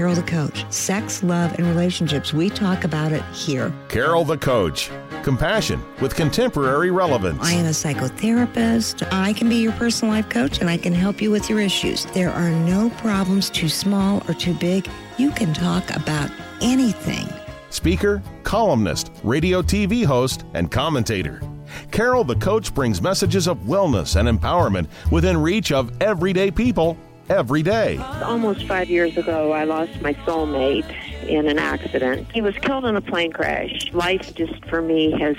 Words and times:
Carol 0.00 0.14
the 0.14 0.22
Coach. 0.22 0.64
Sex, 0.72 1.22
love, 1.22 1.52
and 1.58 1.66
relationships. 1.66 2.32
We 2.32 2.48
talk 2.48 2.84
about 2.84 3.12
it 3.12 3.22
here. 3.34 3.70
Carol 3.88 4.24
the 4.24 4.38
Coach. 4.38 4.90
Compassion 5.22 5.84
with 6.00 6.16
contemporary 6.16 6.90
relevance. 6.90 7.44
I 7.44 7.52
am 7.52 7.66
a 7.66 7.68
psychotherapist. 7.68 9.06
I 9.12 9.34
can 9.34 9.50
be 9.50 9.56
your 9.56 9.72
personal 9.72 10.14
life 10.14 10.30
coach 10.30 10.62
and 10.62 10.70
I 10.70 10.78
can 10.78 10.94
help 10.94 11.20
you 11.20 11.30
with 11.30 11.50
your 11.50 11.60
issues. 11.60 12.06
There 12.06 12.30
are 12.30 12.48
no 12.48 12.88
problems 12.96 13.50
too 13.50 13.68
small 13.68 14.22
or 14.26 14.32
too 14.32 14.54
big. 14.54 14.88
You 15.18 15.32
can 15.32 15.52
talk 15.52 15.94
about 15.94 16.30
anything. 16.62 17.28
Speaker, 17.68 18.22
columnist, 18.42 19.12
radio 19.22 19.60
TV 19.60 20.06
host, 20.06 20.46
and 20.54 20.70
commentator. 20.70 21.42
Carol 21.90 22.24
the 22.24 22.36
Coach 22.36 22.72
brings 22.72 23.02
messages 23.02 23.46
of 23.46 23.58
wellness 23.64 24.16
and 24.16 24.26
empowerment 24.26 24.88
within 25.10 25.36
reach 25.36 25.72
of 25.72 25.92
everyday 26.00 26.50
people 26.50 26.96
every 27.30 27.62
day. 27.62 27.96
Almost 28.22 28.66
five 28.66 28.90
years 28.90 29.16
ago, 29.16 29.52
I 29.52 29.64
lost 29.64 30.00
my 30.02 30.12
soulmate 30.14 30.90
in 31.26 31.48
an 31.48 31.58
accident. 31.58 32.30
He 32.32 32.42
was 32.42 32.54
killed 32.56 32.84
in 32.84 32.96
a 32.96 33.00
plane 33.00 33.32
crash. 33.32 33.90
Life 33.92 34.34
just 34.34 34.64
for 34.66 34.82
me 34.82 35.12
has 35.18 35.36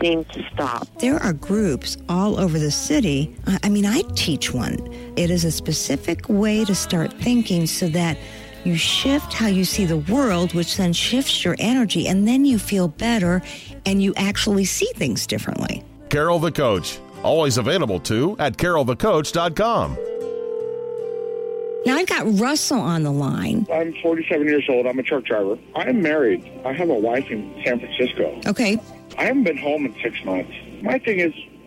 seemed 0.00 0.28
to 0.30 0.42
stop. 0.52 0.88
There 0.98 1.16
are 1.22 1.32
groups 1.32 1.96
all 2.08 2.40
over 2.40 2.58
the 2.58 2.70
city. 2.70 3.36
I 3.62 3.68
mean, 3.68 3.86
I 3.86 4.02
teach 4.14 4.52
one. 4.52 4.78
It 5.16 5.30
is 5.30 5.44
a 5.44 5.52
specific 5.52 6.28
way 6.28 6.64
to 6.64 6.74
start 6.74 7.12
thinking 7.12 7.66
so 7.66 7.88
that 7.90 8.18
you 8.64 8.76
shift 8.76 9.32
how 9.32 9.46
you 9.46 9.64
see 9.64 9.84
the 9.84 9.98
world, 9.98 10.52
which 10.54 10.76
then 10.76 10.92
shifts 10.92 11.44
your 11.44 11.54
energy, 11.60 12.08
and 12.08 12.26
then 12.26 12.44
you 12.44 12.58
feel 12.58 12.88
better 12.88 13.40
and 13.84 14.02
you 14.02 14.12
actually 14.16 14.64
see 14.64 14.90
things 14.96 15.26
differently. 15.26 15.84
Carol 16.08 16.40
the 16.40 16.50
Coach, 16.50 16.98
always 17.22 17.58
available 17.58 18.00
to 18.00 18.36
at 18.40 18.56
carolthecoach.com. 18.56 20.15
Now 21.84 21.96
I've 21.96 22.06
got 22.08 22.40
Russell 22.40 22.80
on 22.80 23.02
the 23.04 23.12
line. 23.12 23.66
I'm 23.72 23.94
47 24.02 24.46
years 24.46 24.64
old. 24.68 24.86
I'm 24.86 24.98
a 24.98 25.02
truck 25.02 25.24
driver. 25.24 25.56
I 25.74 25.88
am 25.88 26.02
married. 26.02 26.44
I 26.64 26.72
have 26.72 26.88
a 26.88 26.94
wife 26.94 27.30
in 27.30 27.62
San 27.64 27.78
Francisco. 27.78 28.40
Okay. 28.46 28.78
I 29.18 29.24
haven't 29.24 29.44
been 29.44 29.56
home 29.56 29.86
in 29.86 29.94
six 30.02 30.22
months. 30.24 30.52
My 30.82 30.98
thing 30.98 31.20
is, 31.20 31.32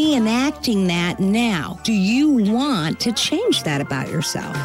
reenacting 0.00 0.86
that 0.86 1.20
now. 1.20 1.78
Do 1.84 1.92
you 1.92 2.30
want 2.30 3.00
to 3.00 3.12
change 3.12 3.64
that 3.64 3.82
about 3.82 4.08
yourself? 4.08 4.56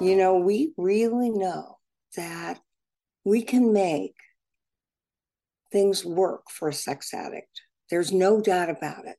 You 0.00 0.16
know, 0.16 0.36
we 0.36 0.72
really 0.78 1.30
know 1.30 1.78
that 2.16 2.60
we 3.24 3.42
can 3.42 3.72
make 3.72 4.14
things 5.70 6.04
work 6.04 6.50
for 6.50 6.68
a 6.68 6.72
sex 6.72 7.12
addict. 7.12 7.60
There's 7.90 8.10
no 8.10 8.40
doubt 8.40 8.70
about 8.70 9.06
it. 9.06 9.16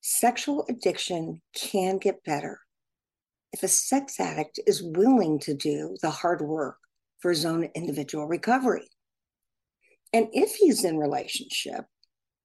Sexual 0.00 0.64
addiction 0.68 1.42
can 1.54 1.98
get 1.98 2.24
better 2.24 2.60
if 3.52 3.62
a 3.62 3.68
sex 3.68 4.18
addict 4.18 4.58
is 4.66 4.82
willing 4.82 5.38
to 5.40 5.54
do 5.54 5.96
the 6.02 6.10
hard 6.10 6.40
work 6.40 6.78
for 7.20 7.30
his 7.30 7.44
own 7.44 7.64
individual 7.74 8.26
recovery. 8.26 8.88
And 10.14 10.28
if 10.32 10.54
he's 10.54 10.84
in 10.84 10.96
relationship 10.96 11.86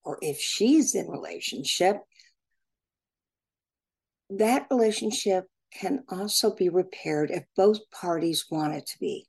or 0.03 0.17
if 0.23 0.39
she's 0.39 0.95
in 0.95 1.07
relationship, 1.07 1.97
that 4.31 4.65
relationship 4.71 5.45
can 5.71 6.03
also 6.09 6.55
be 6.55 6.69
repaired 6.69 7.29
if 7.29 7.43
both 7.55 7.77
parties 7.91 8.47
want 8.49 8.73
it 8.73 8.87
to 8.87 8.97
be. 8.97 9.27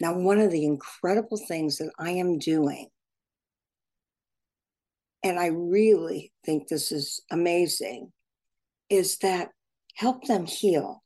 Now, 0.00 0.18
one 0.18 0.38
of 0.38 0.50
the 0.50 0.66
incredible 0.66 1.38
things 1.48 1.78
that 1.78 1.92
I 1.98 2.10
am 2.10 2.38
doing, 2.38 2.88
and 5.22 5.38
I 5.38 5.46
really 5.46 6.30
think 6.44 6.68
this 6.68 6.92
is 6.92 7.22
amazing, 7.30 8.12
is 8.90 9.16
that 9.18 9.48
help 9.94 10.26
them 10.26 10.44
heal. 10.44 11.02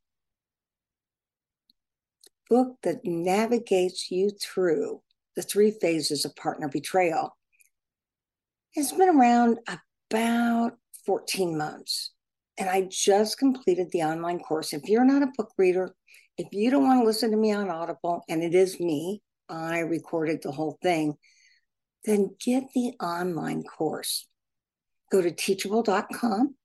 Book 2.51 2.77
that 2.83 3.05
navigates 3.05 4.11
you 4.11 4.31
through 4.31 5.01
the 5.39 5.43
three 5.43 5.71
phases 5.71 6.25
of 6.25 6.35
partner 6.35 6.69
betrayal. 6.69 7.37
It's 8.75 8.91
been 8.91 9.09
around 9.09 9.61
about 10.11 10.73
14 11.07 11.57
months. 11.57 12.11
And 12.59 12.69
I 12.69 12.89
just 12.91 13.39
completed 13.39 13.87
the 13.93 14.03
online 14.03 14.41
course. 14.41 14.73
If 14.73 14.89
you're 14.89 15.05
not 15.05 15.23
a 15.23 15.31
book 15.37 15.53
reader, 15.57 15.95
if 16.39 16.49
you 16.51 16.73
don't 16.73 16.83
want 16.83 17.01
to 17.01 17.07
listen 17.07 17.31
to 17.31 17.37
me 17.37 17.53
on 17.53 17.71
Audible, 17.71 18.25
and 18.29 18.43
it 18.43 18.53
is 18.53 18.81
me, 18.81 19.23
I 19.49 19.79
recorded 19.79 20.41
the 20.43 20.51
whole 20.51 20.77
thing, 20.83 21.15
then 22.05 22.35
get 22.45 22.65
the 22.75 22.95
online 23.01 23.63
course. 23.63 24.27
Go 25.13 25.23
to 25.23 25.31
teachable.com, 25.31 26.57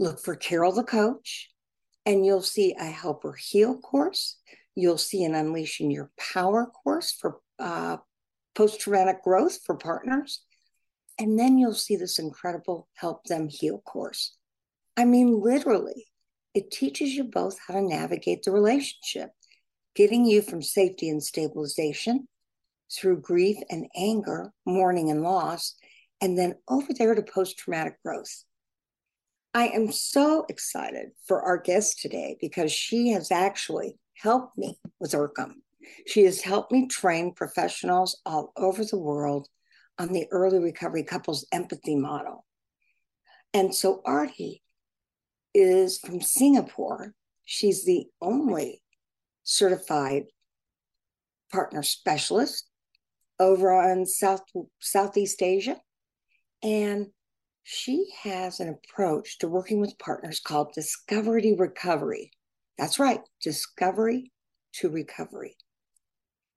look 0.00 0.18
for 0.24 0.34
Carol 0.34 0.72
the 0.72 0.82
Coach, 0.82 1.50
and 2.04 2.26
you'll 2.26 2.42
see 2.42 2.74
a 2.80 2.86
Help 2.86 3.22
Her 3.22 3.36
Heal 3.38 3.78
course. 3.78 4.38
You'll 4.74 4.98
see 4.98 5.22
an 5.22 5.36
Unleashing 5.36 5.92
Your 5.92 6.10
Power 6.18 6.66
course 6.66 7.12
for 7.12 7.38
uh, 7.60 7.98
post 8.58 8.80
traumatic 8.80 9.22
growth 9.22 9.60
for 9.64 9.76
partners. 9.76 10.42
And 11.16 11.38
then 11.38 11.58
you'll 11.58 11.74
see 11.74 11.94
this 11.94 12.18
incredible 12.18 12.88
Help 12.94 13.22
Them 13.24 13.48
Heal 13.48 13.78
course. 13.78 14.36
I 14.96 15.04
mean, 15.04 15.40
literally, 15.40 16.06
it 16.54 16.72
teaches 16.72 17.14
you 17.14 17.22
both 17.22 17.56
how 17.64 17.74
to 17.74 17.80
navigate 17.82 18.42
the 18.42 18.50
relationship, 18.50 19.30
getting 19.94 20.26
you 20.26 20.42
from 20.42 20.60
safety 20.60 21.08
and 21.08 21.22
stabilization 21.22 22.26
through 22.92 23.20
grief 23.20 23.58
and 23.70 23.86
anger, 23.96 24.52
mourning 24.66 25.08
and 25.08 25.22
loss, 25.22 25.76
and 26.20 26.36
then 26.36 26.56
over 26.68 26.92
there 26.92 27.14
to 27.14 27.22
post 27.22 27.58
traumatic 27.58 28.02
growth. 28.04 28.42
I 29.54 29.68
am 29.68 29.92
so 29.92 30.46
excited 30.48 31.10
for 31.26 31.42
our 31.42 31.58
guest 31.58 32.00
today 32.00 32.36
because 32.40 32.72
she 32.72 33.10
has 33.10 33.30
actually 33.30 33.98
helped 34.14 34.58
me 34.58 34.80
with 34.98 35.12
ERCEM. 35.12 35.62
She 36.06 36.24
has 36.24 36.40
helped 36.40 36.72
me 36.72 36.86
train 36.86 37.32
professionals 37.34 38.20
all 38.24 38.52
over 38.56 38.84
the 38.84 38.98
world 38.98 39.48
on 39.98 40.12
the 40.12 40.26
early 40.30 40.58
recovery 40.58 41.02
couples 41.02 41.46
empathy 41.52 41.96
model. 41.96 42.44
And 43.52 43.74
so 43.74 44.02
Aarti 44.06 44.60
is 45.54 45.98
from 45.98 46.20
Singapore. 46.20 47.14
She's 47.44 47.84
the 47.84 48.06
only 48.20 48.82
certified 49.42 50.24
partner 51.50 51.82
specialist 51.82 52.68
over 53.40 53.72
on 53.72 54.04
South 54.06 54.42
Southeast 54.80 55.42
Asia. 55.42 55.76
And 56.62 57.06
she 57.62 58.06
has 58.22 58.60
an 58.60 58.68
approach 58.68 59.38
to 59.38 59.48
working 59.48 59.80
with 59.80 59.98
partners 59.98 60.40
called 60.40 60.72
discovery 60.72 61.42
to 61.42 61.56
recovery. 61.56 62.30
That's 62.78 62.98
right, 62.98 63.20
discovery 63.42 64.32
to 64.74 64.88
recovery. 64.88 65.56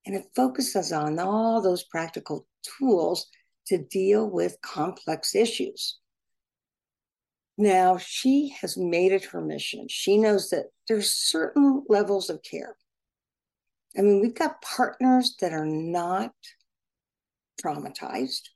And 0.06 0.16
it 0.16 0.26
focuses 0.36 0.92
on 0.92 1.20
all 1.20 1.62
those 1.62 1.84
practical 1.84 2.48
tools 2.80 3.28
to 3.68 3.78
deal 3.78 4.30
with 4.30 4.62
complex 4.62 5.36
issues. 5.36 6.00
Now, 7.58 7.98
she 7.98 8.56
has 8.62 8.78
made 8.78 9.12
it 9.12 9.26
her 9.26 9.42
mission. 9.42 9.88
She 9.88 10.18
knows 10.18 10.50
that 10.50 10.68
there's 10.88 11.12
certain 11.12 11.84
levels 11.88 12.30
of 12.30 12.42
care. 12.42 12.76
I 13.98 14.02
mean, 14.02 14.22
we've 14.22 14.34
got 14.34 14.62
partners 14.62 15.36
that 15.42 15.53
are 15.53 15.66
not 15.66 16.34
traumatized, 17.64 18.50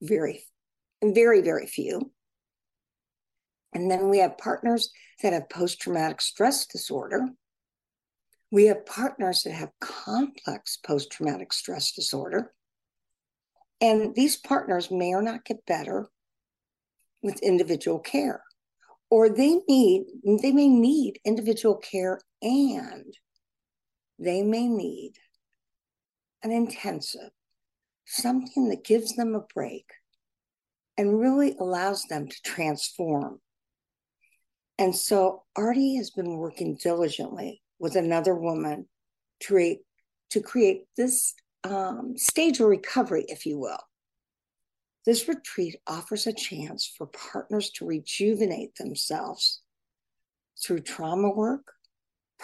very, 0.00 0.44
very, 1.02 1.40
very 1.40 1.66
few. 1.66 2.12
And 3.72 3.90
then 3.90 4.08
we 4.08 4.18
have 4.18 4.38
partners 4.38 4.90
that 5.22 5.32
have 5.32 5.48
post 5.48 5.80
traumatic 5.80 6.20
stress 6.20 6.66
disorder. 6.66 7.28
We 8.50 8.66
have 8.66 8.86
partners 8.86 9.42
that 9.42 9.52
have 9.52 9.72
complex 9.80 10.78
post 10.78 11.10
traumatic 11.10 11.52
stress 11.52 11.92
disorder. 11.92 12.52
And 13.80 14.14
these 14.14 14.36
partners 14.36 14.90
may 14.90 15.12
or 15.12 15.22
not 15.22 15.44
get 15.44 15.66
better 15.66 16.08
with 17.22 17.42
individual 17.42 17.98
care 17.98 18.42
or 19.10 19.28
they 19.28 19.60
need 19.68 20.06
they 20.42 20.52
may 20.52 20.68
need 20.68 21.18
individual 21.24 21.76
care 21.76 22.20
and 22.42 23.14
they 24.18 24.42
may 24.42 24.66
need 24.66 25.12
an 26.42 26.50
intensive 26.50 27.30
something 28.04 28.68
that 28.68 28.84
gives 28.84 29.16
them 29.16 29.34
a 29.34 29.40
break 29.54 29.86
and 30.96 31.20
really 31.20 31.56
allows 31.58 32.04
them 32.04 32.28
to 32.28 32.36
transform 32.42 33.40
And 34.78 34.94
so 34.94 35.44
Aarti 35.56 35.96
has 35.96 36.10
been 36.10 36.36
working 36.36 36.76
diligently 36.80 37.62
with 37.78 37.96
another 37.96 38.34
woman 38.34 38.86
to 39.40 39.46
create, 39.46 39.80
to 40.30 40.40
create 40.40 40.84
this 40.96 41.34
um, 41.64 42.14
stage 42.16 42.60
of 42.60 42.68
recovery, 42.68 43.24
if 43.28 43.46
you 43.46 43.58
will. 43.58 43.80
This 45.04 45.28
retreat 45.28 45.76
offers 45.86 46.26
a 46.26 46.32
chance 46.32 46.92
for 46.96 47.06
partners 47.06 47.70
to 47.76 47.86
rejuvenate 47.86 48.74
themselves 48.76 49.60
through 50.62 50.80
trauma 50.80 51.30
work, 51.30 51.72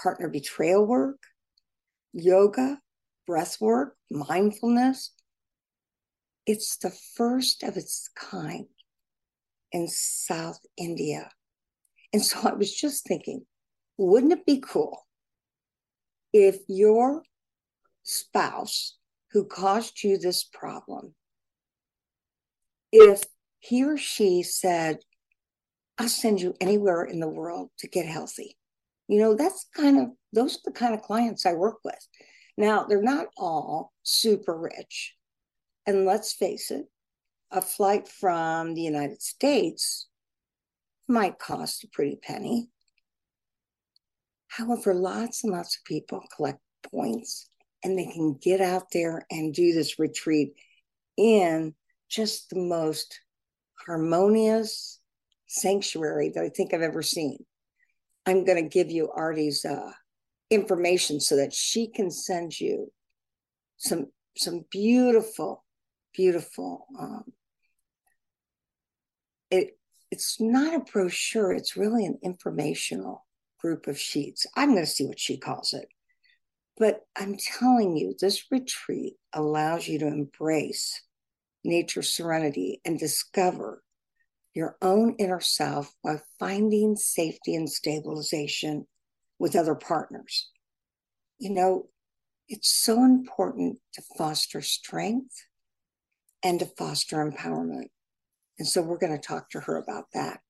partner 0.01 0.29
betrayal 0.29 0.87
work, 0.87 1.19
yoga, 2.13 2.79
breath 3.27 3.57
work, 3.61 3.97
mindfulness. 4.11 5.13
It's 6.47 6.77
the 6.77 6.93
first 7.17 7.63
of 7.63 7.77
its 7.77 8.09
kind 8.15 8.67
in 9.73 9.89
South 9.89 10.61
India. 10.77 11.31
And 12.13 12.23
so 12.23 12.41
I 12.49 12.53
was 12.53 12.73
just 12.73 13.07
thinking, 13.07 13.47
wouldn't 13.97 14.33
it 14.33 14.47
be 14.47 14.61
cool 14.61 15.07
if 16.33 16.59
your 16.69 17.23
spouse 18.03 18.97
who 19.33 19.45
caused 19.45 20.03
you 20.03 20.19
this 20.19 20.45
problem, 20.45 21.15
if 22.91 23.25
he 23.61 23.85
or 23.85 23.97
she 23.97 24.43
said, 24.43 24.99
I'll 25.99 26.09
send 26.09 26.41
you 26.41 26.55
anywhere 26.61 27.05
in 27.05 27.21
the 27.21 27.29
world 27.29 27.71
to 27.79 27.89
get 27.89 28.07
healthy. 28.07 28.57
You 29.09 29.21
know, 29.21 29.35
that's 29.35 29.67
kind 29.75 29.99
of, 30.01 30.09
those 30.33 30.57
are 30.57 30.61
the 30.67 30.73
kind 30.73 30.95
of 30.95 31.03
clients 31.03 31.47
I 31.47 31.53
work 31.53 31.79
with. 31.85 32.07
Now, 32.57 32.85
they're 32.85 33.03
not 33.03 33.27
all 33.37 33.93
super 34.03 34.57
rich. 34.59 35.15
And 35.87 36.05
let's 36.05 36.33
face 36.33 36.71
it, 36.71 36.87
a 37.51 37.61
flight 37.61 38.09
from 38.09 38.75
the 38.75 38.83
United 38.83 39.23
States 39.23 40.09
might 41.09 41.39
cost 41.39 41.85
a 41.85 41.89
pretty 41.89 42.17
penny. 42.17 42.69
However, 44.53 44.93
lots 44.93 45.45
and 45.45 45.53
lots 45.53 45.77
of 45.77 45.85
people 45.85 46.23
collect 46.37 46.61
points 46.91 47.49
and 47.83 47.99
they 47.99 48.05
can 48.05 48.35
get 48.35 48.61
out 48.61 48.89
there 48.93 49.25
and 49.31 49.55
do 49.55 49.73
this 49.73 49.99
retreat 49.99 50.53
in 51.17 51.75
just 52.11 52.51
the 52.51 52.59
most 52.59 53.19
harmonious 53.87 55.01
sanctuary 55.49 56.33
that 56.35 56.45
I 56.45 56.51
think 56.51 56.75
I've 56.75 56.83
ever 56.83 57.03
seen. 57.03 57.39
I'm 58.27 58.45
going 58.45 58.63
to 58.63 58.69
give 58.69 58.91
you 58.91 59.11
Aarti's 59.17 59.65
uh, 59.65 59.93
information 60.51 61.19
so 61.19 61.37
that 61.37 61.55
she 61.55 61.87
can 61.87 62.11
send 62.11 62.61
you 62.61 62.93
some 63.79 64.09
some 64.37 64.67
beautiful, 64.71 65.65
beautiful. 66.15 66.87
Um, 66.99 67.25
it 69.51 69.79
it's 70.11 70.39
not 70.41 70.75
a 70.75 70.81
brochure; 70.93 71.53
it's 71.53 71.77
really 71.77 72.05
an 72.05 72.19
informational 72.23 73.25
group 73.63 73.87
of 73.87 73.99
sheets. 73.99 74.47
I'm 74.57 74.73
going 74.73 74.85
to 74.85 74.91
see 74.91 75.07
what 75.07 75.21
she 75.21 75.39
calls 75.39 75.73
it. 75.73 75.87
But 76.77 77.01
I'm 77.17 77.37
telling 77.37 77.97
you, 77.97 78.15
this 78.21 78.51
retreat 78.51 79.15
allows 79.33 79.87
you 79.87 79.99
to 80.01 80.07
embrace 80.07 81.01
nature's 81.65 82.13
serenity 82.13 82.81
and 82.85 82.99
discover 82.99 83.83
your 84.55 84.77
own 84.83 85.15
inner 85.19 85.41
self 85.41 85.95
while 86.03 86.21
finding 86.39 86.97
safety 86.97 87.55
and 87.55 87.71
stabilization 87.71 88.87
with 89.39 89.57
other 89.57 89.75
partners. 89.75 90.51
You 91.39 91.51
know, 91.51 91.89
it's 92.49 92.71
so 92.71 93.05
important 93.05 93.79
to 93.95 94.03
foster 94.19 94.61
strength 94.61 95.35
and 96.43 96.59
to 96.59 96.67
foster 96.67 97.17
empowerment. 97.17 97.89
And 98.59 98.69
so 98.69 98.83
we're 98.83 98.99
going 98.99 99.19
to 99.19 99.27
talk 99.27 99.51
to 99.51 99.61
her 99.61 99.77
about 99.77 100.07
that. 100.15 100.41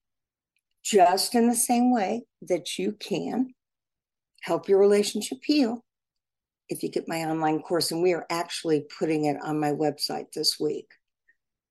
Just 0.83 1.33
in 1.33 1.47
the 1.47 1.55
same 1.55 1.93
way 1.93 2.23
that 2.41 2.77
you 2.77 2.91
can 2.93 3.53
help 4.41 4.67
your 4.67 4.79
relationship 4.79 5.39
heal 5.43 5.83
if 6.69 6.83
you 6.83 6.89
get 6.89 7.07
my 7.07 7.23
online 7.23 7.61
course, 7.61 7.91
and 7.91 8.01
we 8.01 8.13
are 8.13 8.25
actually 8.29 8.85
putting 8.97 9.25
it 9.25 9.37
on 9.43 9.59
my 9.59 9.71
website 9.71 10.31
this 10.33 10.59
week. 10.59 10.87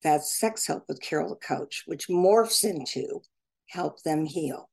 That's 0.02 0.38
Sex 0.38 0.66
Help 0.66 0.84
with 0.88 1.00
Carol 1.00 1.30
the 1.30 1.46
Coach, 1.46 1.84
which 1.86 2.08
morphs 2.08 2.64
into 2.64 3.20
Help 3.68 4.02
Them 4.02 4.24
Heal. 4.24 4.68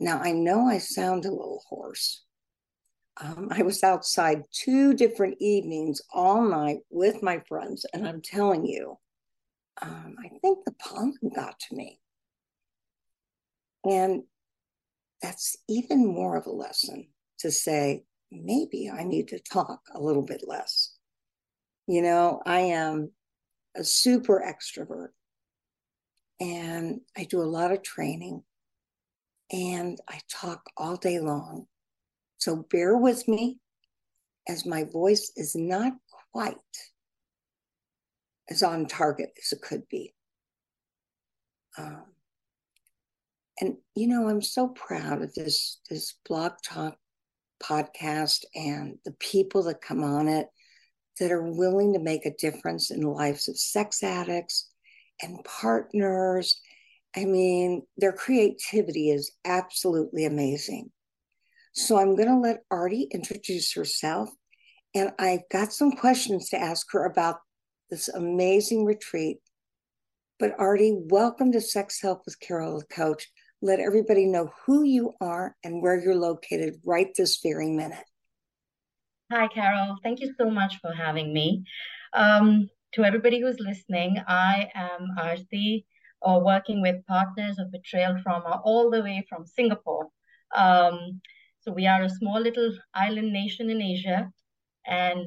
Now, 0.00 0.20
I 0.20 0.32
know 0.32 0.66
I 0.66 0.78
sound 0.78 1.24
a 1.24 1.30
little 1.30 1.62
hoarse. 1.68 2.24
Um, 3.20 3.48
I 3.50 3.62
was 3.62 3.84
outside 3.84 4.42
two 4.52 4.92
different 4.92 5.36
evenings 5.40 6.02
all 6.12 6.42
night 6.42 6.78
with 6.90 7.22
my 7.22 7.40
friends, 7.48 7.86
and 7.94 8.06
I'm 8.06 8.20
telling 8.20 8.66
you, 8.66 8.98
um, 9.82 10.16
I 10.18 10.28
think 10.40 10.64
the 10.64 10.72
pollen 10.72 11.14
got 11.34 11.58
to 11.60 11.76
me. 11.76 12.00
And 13.84 14.22
that's 15.20 15.56
even 15.68 16.06
more 16.06 16.36
of 16.36 16.46
a 16.46 16.52
lesson 16.52 17.08
to 17.38 17.50
say, 17.50 18.04
maybe 18.30 18.90
I 18.90 19.04
need 19.04 19.28
to 19.28 19.38
talk 19.38 19.80
a 19.94 20.00
little 20.00 20.24
bit 20.24 20.44
less. 20.46 20.96
You 21.86 22.02
know, 22.02 22.40
I 22.46 22.60
am 22.60 23.10
a 23.76 23.84
super 23.84 24.42
extrovert 24.46 25.08
and 26.40 27.00
I 27.16 27.24
do 27.24 27.40
a 27.40 27.44
lot 27.44 27.72
of 27.72 27.82
training 27.82 28.42
and 29.52 29.98
I 30.08 30.20
talk 30.30 30.62
all 30.76 30.96
day 30.96 31.20
long. 31.20 31.66
So 32.38 32.66
bear 32.70 32.96
with 32.96 33.28
me 33.28 33.58
as 34.48 34.66
my 34.66 34.84
voice 34.84 35.32
is 35.36 35.54
not 35.54 35.92
quite 36.32 36.56
as 38.48 38.62
on 38.62 38.86
target 38.86 39.30
as 39.38 39.52
it 39.52 39.62
could 39.62 39.88
be. 39.88 40.14
Um, 41.78 42.13
and 43.60 43.76
you 43.94 44.08
know, 44.08 44.28
I'm 44.28 44.42
so 44.42 44.68
proud 44.68 45.22
of 45.22 45.34
this 45.34 45.80
this 45.88 46.14
blog 46.28 46.52
talk 46.64 46.96
podcast 47.62 48.44
and 48.54 48.98
the 49.04 49.14
people 49.20 49.62
that 49.64 49.80
come 49.80 50.02
on 50.02 50.28
it 50.28 50.48
that 51.20 51.30
are 51.30 51.42
willing 51.42 51.92
to 51.92 52.00
make 52.00 52.26
a 52.26 52.34
difference 52.36 52.90
in 52.90 53.00
the 53.00 53.08
lives 53.08 53.48
of 53.48 53.58
sex 53.58 54.02
addicts 54.02 54.70
and 55.22 55.44
partners. 55.44 56.60
I 57.16 57.24
mean, 57.24 57.82
their 57.96 58.12
creativity 58.12 59.10
is 59.10 59.30
absolutely 59.44 60.24
amazing. 60.24 60.90
So 61.72 61.98
I'm 61.98 62.16
going 62.16 62.28
to 62.28 62.38
let 62.38 62.68
Aarti 62.72 63.10
introduce 63.12 63.72
herself. 63.74 64.28
And 64.94 65.12
I've 65.18 65.48
got 65.50 65.72
some 65.72 65.92
questions 65.92 66.48
to 66.50 66.60
ask 66.60 66.86
her 66.92 67.04
about 67.04 67.38
this 67.90 68.08
amazing 68.08 68.84
retreat. 68.84 69.38
But 70.38 70.56
Aarti, 70.58 70.92
welcome 71.10 71.52
to 71.52 71.60
Sex 71.60 72.00
Help 72.00 72.22
with 72.26 72.40
Carol 72.40 72.80
the 72.80 72.86
Coach. 72.86 73.28
Let 73.64 73.80
everybody 73.80 74.26
know 74.26 74.52
who 74.66 74.82
you 74.84 75.14
are 75.22 75.56
and 75.64 75.80
where 75.80 75.98
you're 75.98 76.14
located 76.14 76.74
right 76.84 77.08
this 77.16 77.40
very 77.42 77.70
minute. 77.70 78.04
Hi, 79.32 79.48
Carol. 79.48 79.96
Thank 80.02 80.20
you 80.20 80.34
so 80.38 80.50
much 80.50 80.74
for 80.82 80.92
having 80.92 81.32
me. 81.32 81.64
Um, 82.12 82.68
to 82.92 83.04
everybody 83.04 83.40
who's 83.40 83.58
listening, 83.58 84.18
I 84.28 84.68
am 84.74 85.08
Aarti, 85.18 85.86
or 86.20 86.44
working 86.44 86.82
with 86.82 87.06
partners 87.06 87.58
of 87.58 87.72
betrayal 87.72 88.18
trauma 88.22 88.60
all 88.62 88.90
the 88.90 89.00
way 89.00 89.24
from 89.30 89.46
Singapore. 89.46 90.10
Um, 90.54 91.22
so 91.60 91.72
we 91.72 91.86
are 91.86 92.02
a 92.02 92.10
small 92.10 92.42
little 92.42 92.70
island 92.92 93.32
nation 93.32 93.70
in 93.70 93.80
Asia, 93.80 94.30
and 94.86 95.26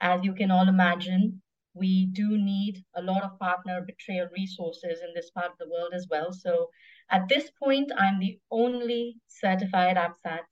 as 0.00 0.24
you 0.24 0.34
can 0.34 0.50
all 0.50 0.68
imagine, 0.68 1.40
we 1.76 2.06
do 2.06 2.38
need 2.38 2.82
a 2.96 3.02
lot 3.02 3.22
of 3.22 3.38
partner 3.38 3.82
betrayal 3.86 4.28
resources 4.32 5.00
in 5.06 5.12
this 5.14 5.30
part 5.30 5.50
of 5.52 5.58
the 5.58 5.68
world 5.68 5.92
as 5.94 6.06
well. 6.10 6.32
So 6.32 6.68
at 7.10 7.28
this 7.28 7.50
point, 7.62 7.92
I'm 7.96 8.18
the 8.18 8.38
only 8.50 9.16
certified 9.28 9.96
APSATS 9.96 10.48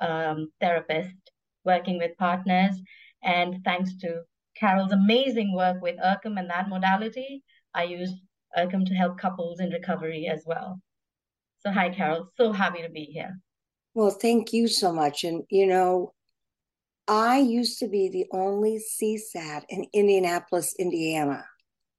um, 0.00 0.50
therapist 0.60 1.14
working 1.64 1.98
with 1.98 2.16
partners. 2.18 2.74
And 3.22 3.62
thanks 3.64 3.96
to 3.98 4.22
Carol's 4.56 4.92
amazing 4.92 5.54
work 5.54 5.80
with 5.82 5.96
ERCEM 5.98 6.38
and 6.38 6.50
that 6.50 6.68
modality, 6.68 7.42
I 7.74 7.84
use 7.84 8.12
ERCEM 8.56 8.86
to 8.86 8.94
help 8.94 9.18
couples 9.18 9.60
in 9.60 9.70
recovery 9.70 10.28
as 10.32 10.42
well. 10.46 10.80
So, 11.60 11.70
hi, 11.70 11.90
Carol. 11.90 12.30
So 12.36 12.52
happy 12.52 12.82
to 12.82 12.88
be 12.88 13.04
here. 13.04 13.38
Well, 13.94 14.10
thank 14.10 14.52
you 14.52 14.68
so 14.68 14.92
much. 14.92 15.22
And, 15.22 15.44
you 15.50 15.66
know, 15.66 16.12
I 17.08 17.38
used 17.38 17.78
to 17.80 17.88
be 17.88 18.08
the 18.08 18.26
only 18.32 18.78
CSAT 18.78 19.62
in 19.68 19.86
Indianapolis, 19.92 20.74
Indiana. 20.78 21.44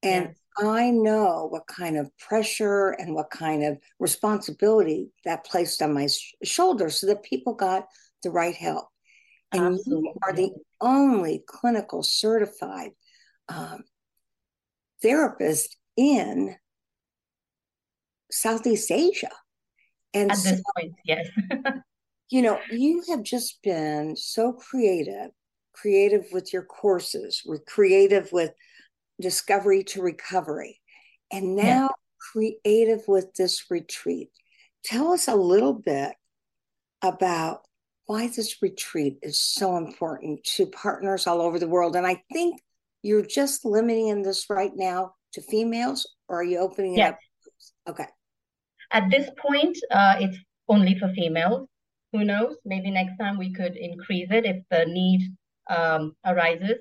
And 0.01 0.27
yes. 0.27 0.38
I 0.57 0.91
know 0.91 1.48
what 1.50 1.67
kind 1.67 1.98
of 1.98 2.15
pressure 2.17 2.89
and 2.89 3.15
what 3.15 3.29
kind 3.29 3.63
of 3.63 3.77
responsibility 4.00 5.12
that 5.25 5.45
placed 5.45 5.81
on 5.81 5.93
my 5.93 6.07
sh- 6.07 6.33
shoulders 6.43 7.00
so 7.00 7.07
that 7.07 7.24
people 7.24 7.53
got 7.53 7.88
the 8.22 8.31
right 8.31 8.55
help. 8.55 8.88
And 9.51 9.75
Absolutely. 9.75 10.10
you 10.10 10.13
are 10.24 10.33
the 10.33 10.51
only 10.81 11.43
clinical 11.48 12.03
certified 12.03 12.91
um, 13.50 13.83
therapist 15.01 15.77
in 15.95 16.55
Southeast 18.31 18.91
Asia. 18.91 19.31
And 20.13 20.31
at 20.31 20.38
this 20.38 20.57
so, 20.57 20.63
point, 20.75 20.93
yes. 21.05 21.27
you 22.34 22.42
know, 22.42 22.60
you 22.72 23.04
have 23.10 23.22
just 23.22 23.62
been 23.62 24.16
so 24.16 24.54
creative, 24.54 25.30
creative 25.72 26.25
with 26.32 26.52
your 26.52 26.63
courses, 26.63 27.44
with 27.46 27.63
creative 27.68 28.32
with 28.32 28.50
discovery 29.22 29.84
to 29.84 30.02
recovery, 30.02 30.82
and 31.32 31.56
now 31.56 31.92
creative 32.34 33.02
with 33.08 33.36
this 33.36 33.66
retreat. 33.70 34.30
tell 34.84 35.12
us 35.13 35.28
a 35.28 35.36
little 35.36 35.74
bit 35.74 36.13
about 37.04 37.62
why 38.08 38.28
this 38.28 38.63
retreat 38.63 39.20
is 39.22 39.40
so 39.40 39.78
important 39.78 40.44
to 40.44 40.66
partners 40.66 41.28
all 41.28 41.40
over 41.40 41.60
the 41.60 41.68
world. 41.68 41.96
And 41.96 42.08
I 42.08 42.24
think 42.34 42.60
you're 43.04 43.25
just 43.25 43.63
limiting 43.63 44.24
this 44.24 44.50
right 44.50 44.72
now 44.74 45.13
to 45.34 45.42
females, 45.44 46.10
or 46.28 46.40
are 46.40 46.44
you 46.44 46.58
opening 46.58 46.96
it 46.96 46.98
yes. 46.98 47.12
up? 47.12 47.94
Okay. 47.94 48.08
At 48.92 49.12
this 49.12 49.30
point, 49.38 49.78
uh, 49.92 50.16
it's 50.20 50.38
only 50.68 50.98
for 50.98 51.13
females. 51.13 51.68
Who 52.13 52.24
knows? 52.24 52.58
Maybe 52.63 52.91
next 52.91 53.17
time 53.17 53.38
we 53.38 53.51
could 53.51 53.75
increase 53.75 54.29
it 54.32 54.46
if 54.46 54.63
the 54.70 54.86
need 54.86 55.36
um, 55.70 56.15
arises. 56.25 56.77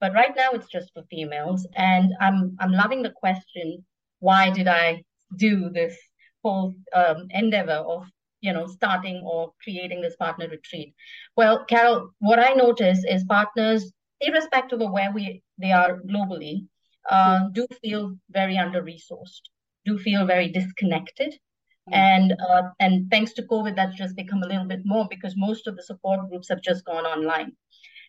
But 0.00 0.12
right 0.12 0.36
now, 0.36 0.50
it's 0.52 0.68
just 0.68 0.92
for 0.92 1.02
females. 1.10 1.66
And 1.74 2.12
I'm 2.20 2.56
I'm 2.60 2.72
loving 2.72 3.02
the 3.02 3.10
question: 3.10 3.84
Why 4.20 4.50
did 4.50 4.68
I 4.68 5.02
do 5.36 5.70
this 5.70 5.96
whole 6.42 6.74
um, 6.92 7.26
endeavor 7.30 7.80
of 7.94 8.06
you 8.42 8.52
know 8.52 8.66
starting 8.66 9.22
or 9.24 9.52
creating 9.62 10.02
this 10.02 10.16
partner 10.16 10.48
retreat? 10.48 10.94
Well, 11.36 11.64
Carol, 11.64 12.10
what 12.18 12.38
I 12.38 12.52
notice 12.52 13.02
is 13.08 13.24
partners, 13.24 13.90
irrespective 14.20 14.80
of 14.82 14.92
where 14.92 15.12
we 15.12 15.42
they 15.58 15.72
are 15.72 16.00
globally, 16.02 16.66
uh, 17.08 17.48
do 17.52 17.66
feel 17.80 18.16
very 18.30 18.58
under 18.58 18.82
resourced, 18.82 19.44
do 19.86 19.98
feel 19.98 20.26
very 20.26 20.48
disconnected 20.48 21.34
Mm. 21.88 21.94
And 21.94 22.32
uh, 22.48 22.62
and 22.80 23.10
thanks 23.10 23.32
to 23.34 23.42
COVID, 23.42 23.76
that's 23.76 23.96
just 23.96 24.16
become 24.16 24.42
a 24.42 24.46
little 24.46 24.64
bit 24.64 24.80
more 24.84 25.06
because 25.10 25.34
most 25.36 25.66
of 25.66 25.76
the 25.76 25.82
support 25.82 26.28
groups 26.30 26.48
have 26.48 26.62
just 26.62 26.84
gone 26.84 27.04
online, 27.04 27.52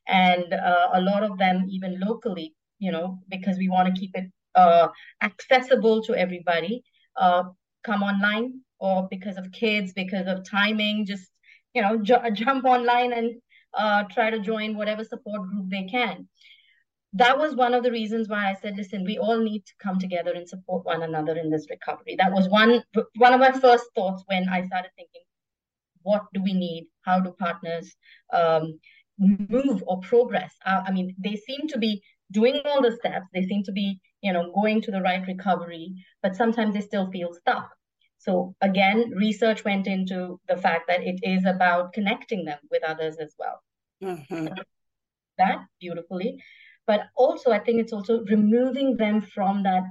and 0.08 0.53
uh, 0.53 0.89
a 0.94 1.01
lot 1.01 1.24
of 1.24 1.38
them 1.38 1.65
even 1.70 2.00
locally, 2.00 2.55
you 2.79 2.91
know, 2.91 3.20
because 3.29 3.58
we 3.58 3.70
want 3.70 3.94
to 3.94 4.00
keep 4.00 4.12
it 4.15 4.32
uh, 4.55 4.88
accessible 5.22 6.01
to 6.03 6.15
everybody, 6.15 6.84
uh, 7.17 7.44
come 7.84 8.01
online 8.01 8.62
or 8.79 9.08
because 9.10 9.38
of 9.38 9.51
kids, 9.51 9.94
because 9.94 10.27
of 10.27 10.50
timing, 10.50 11.05
just 11.05 11.29
you 11.74 11.82
know, 11.82 11.98
j- 11.98 12.32
jump 12.34 12.63
online 12.65 13.12
and 13.12 13.41
uh, 13.74 14.03
try 14.03 14.29
to 14.29 14.39
join 14.39 14.77
whatever 14.77 15.03
support 15.03 15.41
group 15.50 15.70
they 15.70 15.84
can 15.84 16.27
that 17.15 17.38
was 17.38 17.55
one 17.55 17.74
of 17.74 17.81
the 17.81 17.91
reasons 17.91 18.27
why 18.27 18.50
I 18.50 18.55
said, 18.62 18.75
listen, 18.75 19.05
we 19.05 19.17
all 19.17 19.39
need 19.39 19.65
to 19.65 19.74
come 19.81 19.98
together 20.00 20.34
and 20.34 20.48
support 20.48 20.86
one 20.86 21.01
another 21.01 21.38
in 21.38 21.50
this 21.50 21.65
recovery. 21.69 22.17
That 22.17 22.34
was 22.34 22.50
one 22.50 22.84
one 23.15 23.34
of 23.34 23.39
my 23.39 23.51
first 23.51 23.86
thoughts 23.95 24.24
when 24.27 24.50
I 24.50 24.65
started 24.65 24.91
thinking, 24.98 25.22
what 26.01 26.24
do 26.34 26.43
we 26.43 26.53
need? 26.53 26.88
How 27.03 27.22
do 27.22 27.34
partners 27.39 27.95
um, 28.34 28.79
move 29.17 29.81
or 29.88 30.01
progress? 30.01 30.53
Uh, 30.65 30.84
I 30.86 30.91
mean, 30.91 31.15
they 31.17 31.38
seem 31.38 31.69
to 31.69 31.77
be 31.77 32.03
doing 32.31 32.60
all 32.65 32.81
the 32.81 32.91
steps. 32.91 33.27
They 33.34 33.45
seem 33.45 33.63
to 33.63 33.72
be, 33.72 34.01
you 34.22 34.34
know, 34.34 34.51
going 34.53 34.81
to 34.81 34.91
the 34.91 35.01
right 35.01 35.25
recovery, 35.25 35.95
but 36.22 36.36
sometimes 36.36 36.74
they 36.74 36.81
still 36.81 37.10
feel 37.12 37.34
stuck. 37.34 37.69
So 38.17 38.55
again, 38.60 39.12
research 39.15 39.63
went 39.63 39.88
into 39.88 40.39
the 40.50 40.57
fact 40.57 40.89
that 40.89 41.03
it 41.03 41.22
is 41.24 41.45
about 41.45 41.93
connecting 41.93 42.43
them 42.43 42.60
with 42.69 42.84
others 42.84 43.15
as 43.22 43.34
well. 43.39 43.62
Mm-hmm. 44.03 44.48
That 45.38 45.60
beautifully 45.79 46.41
but 46.88 47.01
also 47.15 47.51
i 47.51 47.60
think 47.60 47.80
it's 47.80 47.94
also 47.94 48.24
removing 48.25 48.96
them 48.98 49.22
from 49.22 49.63
that 49.63 49.84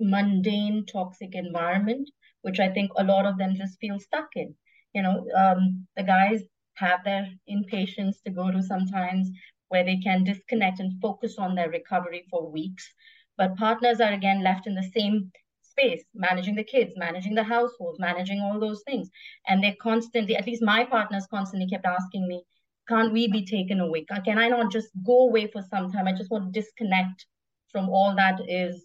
mundane 0.00 0.84
toxic 0.86 1.34
environment 1.34 2.08
which 2.42 2.60
i 2.60 2.68
think 2.68 2.90
a 2.96 3.04
lot 3.04 3.26
of 3.26 3.38
them 3.38 3.54
just 3.54 3.78
feel 3.80 3.98
stuck 3.98 4.28
in. 4.36 4.54
You 4.94 5.02
know 5.02 5.26
um, 5.36 5.86
the 5.96 6.02
guys 6.02 6.42
have 6.74 7.04
their 7.04 7.28
inpatients 7.48 8.22
to 8.24 8.30
go 8.30 8.50
to 8.50 8.62
sometimes 8.62 9.30
where 9.68 9.84
they 9.84 9.98
can 9.98 10.24
disconnect 10.24 10.80
and 10.80 11.00
focus 11.00 11.36
on 11.38 11.54
their 11.54 11.70
recovery 11.70 12.26
for 12.30 12.50
weeks. 12.50 12.92
But 13.38 13.56
partners 13.56 14.00
are 14.00 14.12
again 14.12 14.42
left 14.42 14.66
in 14.66 14.74
the 14.74 14.90
same 14.94 15.30
space 15.62 16.04
managing 16.14 16.56
the 16.56 16.64
kids 16.64 16.92
managing 16.96 17.34
the 17.34 17.42
household 17.44 17.96
managing 17.98 18.40
all 18.40 18.60
those 18.60 18.82
things. 18.84 19.08
And 19.46 19.62
they're 19.62 19.76
constantly 19.80 20.36
at 20.36 20.46
least 20.46 20.62
my 20.62 20.84
partners 20.84 21.26
constantly 21.30 21.68
kept 21.68 21.86
asking 21.86 22.28
me 22.28 22.42
can't 22.88 23.12
we 23.12 23.28
be 23.28 23.44
taken 23.44 23.80
away? 23.80 24.04
Can 24.24 24.38
I 24.38 24.48
not 24.48 24.72
just 24.72 24.88
go 25.04 25.28
away 25.28 25.46
for 25.46 25.62
some 25.62 25.90
time? 25.90 26.08
I 26.08 26.12
just 26.12 26.30
want 26.30 26.52
to 26.52 26.60
disconnect 26.60 27.26
from 27.70 27.88
all 27.88 28.14
that 28.16 28.40
is 28.48 28.84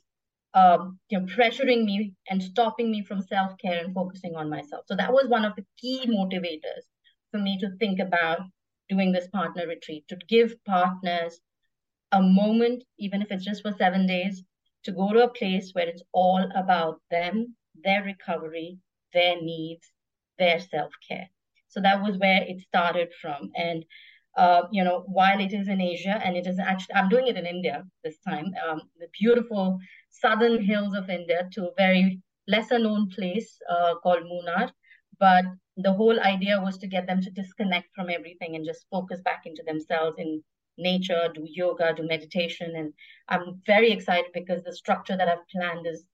um, 0.54 1.00
you 1.10 1.20
know, 1.20 1.26
pressuring 1.26 1.86
me 1.86 2.14
and 2.30 2.42
stopping 2.42 2.90
me 2.90 3.04
from 3.04 3.22
self 3.22 3.52
care 3.58 3.84
and 3.84 3.94
focusing 3.94 4.36
on 4.36 4.50
myself. 4.50 4.86
So 4.88 4.96
that 4.96 5.12
was 5.14 5.28
one 5.28 5.46
of 5.46 5.56
the 5.56 5.66
key 5.80 6.06
motivators 6.08 6.86
for 7.32 7.40
me 7.40 7.60
to 7.60 7.70
think 7.78 8.00
about 8.00 8.40
doing 8.90 9.12
this 9.12 9.28
partner 9.28 9.68
retreat 9.68 10.06
to 10.08 10.18
give 10.30 10.56
partners 10.66 11.40
a 12.12 12.22
moment, 12.22 12.84
even 12.98 13.22
if 13.22 13.32
it's 13.32 13.44
just 13.44 13.62
for 13.62 13.74
seven 13.74 14.08
days, 14.08 14.44
to 14.84 14.92
go 14.92 15.12
to 15.12 15.26
a 15.26 15.30
place 15.30 15.72
where 15.74 15.88
it's 15.88 16.04
all 16.14 16.50
about 16.56 17.02
them, 17.12 17.56
their 17.84 18.04
recovery, 18.04 18.78
their 19.14 19.42
needs, 19.42 19.92
their 20.40 20.60
self 20.60 20.94
care. 21.08 21.30
So 21.70 21.82
that 21.82 22.02
was 22.02 22.18
where 22.18 22.44
it 22.44 22.62
started 22.62 23.10
from. 23.22 23.52
And 23.56 23.86
uh, 24.38 24.64
you 24.72 24.84
know, 24.84 25.04
while 25.08 25.40
it 25.40 25.52
is 25.52 25.68
in 25.68 25.82
Asia 25.82 26.22
and 26.24 26.38
it 26.38 26.46
is 26.46 26.60
actually, 26.60 26.94
I'm 26.96 27.10
doing 27.10 27.28
it 27.28 27.38
in 27.38 27.46
India 27.48 27.84
this 28.04 28.20
time, 28.20 28.52
um, 28.70 28.82
the 29.00 29.08
beautiful 29.20 29.80
southern 30.10 30.64
hills 30.64 30.96
of 30.96 31.10
India 31.10 31.50
to 31.54 31.66
a 31.70 31.74
very 31.76 32.22
lesser 32.48 32.78
known 32.78 33.10
place 33.10 33.60
uh, 33.70 33.96
called 34.04 34.24
Munnar. 34.24 34.70
But 35.20 35.46
the 35.78 35.94
whole 35.94 36.20
idea 36.20 36.62
was 36.62 36.78
to 36.80 36.88
get 36.88 37.08
them 37.08 37.22
to 37.22 37.32
disconnect 37.32 37.88
from 37.96 38.10
everything 38.12 38.56
and 38.56 38.64
just 38.66 38.86
focus 38.92 39.22
back 39.22 39.44
into 39.46 39.64
themselves 39.66 40.18
in 40.20 40.44
nature, 40.78 41.30
do 41.34 41.44
yoga, 41.48 41.94
do 41.96 42.04
meditation. 42.04 42.76
And 42.76 42.94
I'm 43.28 43.62
very 43.66 43.92
excited 43.92 44.32
because 44.34 44.64
the 44.64 44.74
structure 44.76 45.18
that 45.18 45.28
I've 45.28 45.48
planned 45.50 45.88
is 45.88 46.06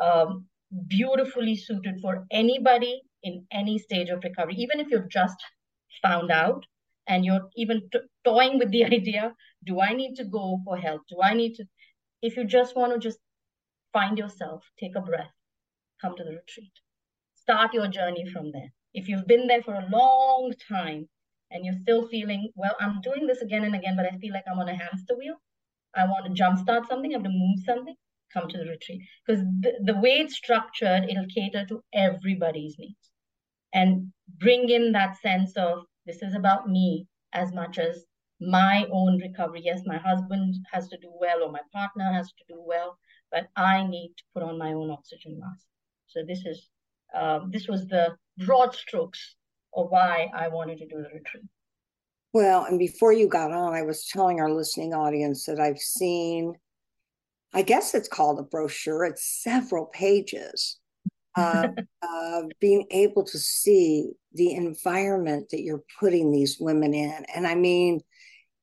um, 0.00 0.46
beautifully 0.86 1.56
suited 1.56 2.00
for 2.00 2.26
anybody 2.30 3.02
in 3.22 3.46
any 3.50 3.78
stage 3.78 4.08
of 4.08 4.22
recovery, 4.22 4.54
even 4.56 4.80
if 4.80 4.90
you've 4.90 5.08
just 5.08 5.36
found 6.02 6.30
out 6.30 6.64
and 7.06 7.24
you're 7.24 7.48
even 7.56 7.82
toying 8.24 8.58
with 8.58 8.70
the 8.70 8.84
idea 8.98 9.34
do 9.64 9.80
I 9.80 9.92
need 9.92 10.14
to 10.16 10.24
go 10.24 10.58
for 10.64 10.78
help? 10.78 11.02
Do 11.08 11.18
I 11.22 11.34
need 11.34 11.54
to? 11.56 11.64
If 12.22 12.36
you 12.36 12.44
just 12.44 12.74
want 12.76 12.92
to 12.94 12.98
just 12.98 13.18
find 13.92 14.16
yourself, 14.16 14.64
take 14.78 14.96
a 14.96 15.02
breath, 15.02 15.30
come 16.00 16.16
to 16.16 16.24
the 16.24 16.30
retreat. 16.30 16.72
Start 17.34 17.74
your 17.74 17.88
journey 17.88 18.26
from 18.26 18.52
there. 18.52 18.72
If 18.94 19.08
you've 19.08 19.26
been 19.26 19.46
there 19.46 19.62
for 19.62 19.74
a 19.74 19.88
long 19.90 20.52
time 20.68 21.08
and 21.50 21.64
you're 21.64 21.80
still 21.82 22.08
feeling, 22.08 22.50
well, 22.56 22.76
I'm 22.80 23.00
doing 23.02 23.26
this 23.26 23.42
again 23.42 23.64
and 23.64 23.74
again, 23.74 23.96
but 23.96 24.06
I 24.06 24.16
feel 24.16 24.32
like 24.32 24.44
I'm 24.50 24.58
on 24.58 24.68
a 24.68 24.74
hamster 24.74 25.14
wheel. 25.16 25.36
I 25.94 26.06
want 26.06 26.24
to 26.24 26.42
jumpstart 26.42 26.88
something, 26.88 27.12
I 27.12 27.16
have 27.16 27.24
to 27.24 27.28
move 27.28 27.58
something 27.66 27.96
come 28.32 28.48
to 28.48 28.58
the 28.58 28.66
retreat. 28.66 29.02
Because 29.26 29.42
the, 29.60 29.72
the 29.84 30.00
way 30.00 30.18
it's 30.18 30.36
structured 30.36 31.04
it'll 31.04 31.26
cater 31.34 31.64
to 31.66 31.82
everybody's 31.92 32.76
needs. 32.78 33.10
And 33.72 34.12
bring 34.38 34.68
in 34.68 34.92
that 34.92 35.20
sense 35.20 35.56
of 35.56 35.84
this 36.06 36.22
is 36.22 36.34
about 36.34 36.68
me 36.68 37.06
as 37.32 37.52
much 37.52 37.78
as 37.78 38.04
my 38.40 38.86
own 38.90 39.18
recovery. 39.20 39.62
Yes 39.64 39.82
my 39.86 39.98
husband 39.98 40.54
has 40.72 40.88
to 40.88 40.96
do 40.98 41.12
well 41.20 41.42
or 41.42 41.52
my 41.52 41.60
partner 41.72 42.12
has 42.12 42.28
to 42.28 42.44
do 42.48 42.62
well 42.64 42.98
but 43.30 43.46
i 43.56 43.86
need 43.86 44.12
to 44.16 44.24
put 44.34 44.42
on 44.42 44.58
my 44.58 44.72
own 44.72 44.90
oxygen 44.90 45.38
mask. 45.38 45.66
So 46.08 46.20
this 46.26 46.44
is 46.44 46.68
uh, 47.16 47.40
this 47.50 47.66
was 47.68 47.86
the 47.86 48.16
broad 48.38 48.74
strokes 48.74 49.36
of 49.74 49.90
why 49.90 50.28
i 50.34 50.48
wanted 50.48 50.78
to 50.78 50.86
do 50.86 50.96
the 50.96 51.08
retreat. 51.14 51.44
Well 52.32 52.64
and 52.64 52.78
before 52.78 53.12
you 53.12 53.28
got 53.28 53.52
on 53.52 53.74
i 53.74 53.82
was 53.82 54.06
telling 54.06 54.40
our 54.40 54.50
listening 54.50 54.94
audience 54.94 55.44
that 55.46 55.60
i've 55.60 55.78
seen 55.78 56.54
I 57.52 57.62
guess 57.62 57.94
it's 57.94 58.08
called 58.08 58.38
a 58.38 58.42
brochure. 58.42 59.04
It's 59.04 59.42
several 59.42 59.86
pages 59.86 60.78
of 61.36 62.50
being 62.60 62.86
able 62.90 63.24
to 63.24 63.38
see 63.38 64.12
the 64.32 64.52
environment 64.52 65.48
that 65.50 65.62
you're 65.62 65.82
putting 65.98 66.30
these 66.30 66.58
women 66.60 66.94
in. 66.94 67.24
And 67.34 67.46
I 67.46 67.54
mean, 67.54 68.00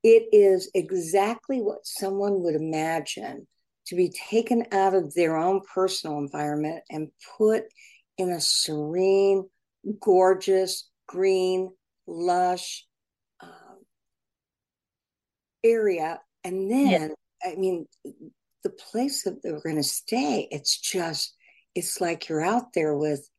it 0.04 0.28
is 0.32 0.70
exactly 0.74 1.62
what 1.62 1.86
someone 1.86 2.42
would 2.44 2.56
imagine 2.56 3.48
to 3.88 3.96
be 3.96 4.12
taken 4.30 4.66
out 4.72 4.94
of 4.94 5.14
their 5.14 5.38
own 5.38 5.62
personal 5.74 6.20
environment 6.20 6.84
and 6.90 7.10
put 7.38 7.64
in 8.18 8.30
a 8.30 8.42
serene, 8.42 9.50
gorgeous, 10.02 10.90
green, 11.08 11.72
lush 12.06 12.86
um, 13.42 13.80
area. 15.64 16.20
And 16.44 16.70
then, 16.70 16.88
yeah. 16.90 17.08
I 17.52 17.56
mean, 17.56 17.86
the 18.68 18.84
place 18.92 19.24
that 19.24 19.42
they're 19.42 19.62
going 19.62 19.78
to 19.78 19.84
stay. 19.84 20.48
It's 20.52 20.78
just, 20.80 21.36
it's 21.76 22.02
like 22.02 22.28
you're 22.28 22.44
out 22.44 22.74
there 22.74 22.96
with 22.96 23.30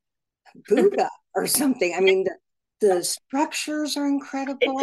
Buddha 0.69 1.11
or 1.35 1.47
something. 1.47 1.95
I 1.97 2.01
mean, 2.01 2.25
the, 2.25 2.37
the 2.81 3.05
structures 3.05 3.97
are 3.97 4.07
incredible. 4.07 4.83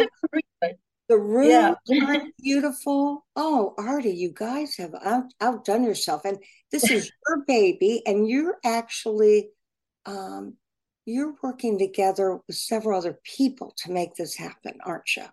The 1.08 1.18
rooms 1.18 1.76
yeah. 1.86 2.04
are 2.04 2.22
beautiful. 2.42 3.24
Oh, 3.36 3.74
Aarti, 3.78 4.16
you 4.16 4.32
guys 4.34 4.76
have 4.76 4.92
out, 5.04 5.24
outdone 5.40 5.84
yourself. 5.84 6.22
And 6.24 6.38
this 6.72 6.90
is 6.90 7.10
your 7.28 7.44
baby, 7.46 8.02
and 8.06 8.28
you're 8.28 8.56
actually 8.64 9.50
um, 10.04 10.54
you're 11.04 11.34
working 11.42 11.78
together 11.78 12.40
with 12.46 12.56
several 12.56 12.98
other 12.98 13.20
people 13.22 13.72
to 13.84 13.92
make 13.92 14.16
this 14.16 14.34
happen, 14.36 14.78
aren't 14.84 15.16
you? 15.16 15.26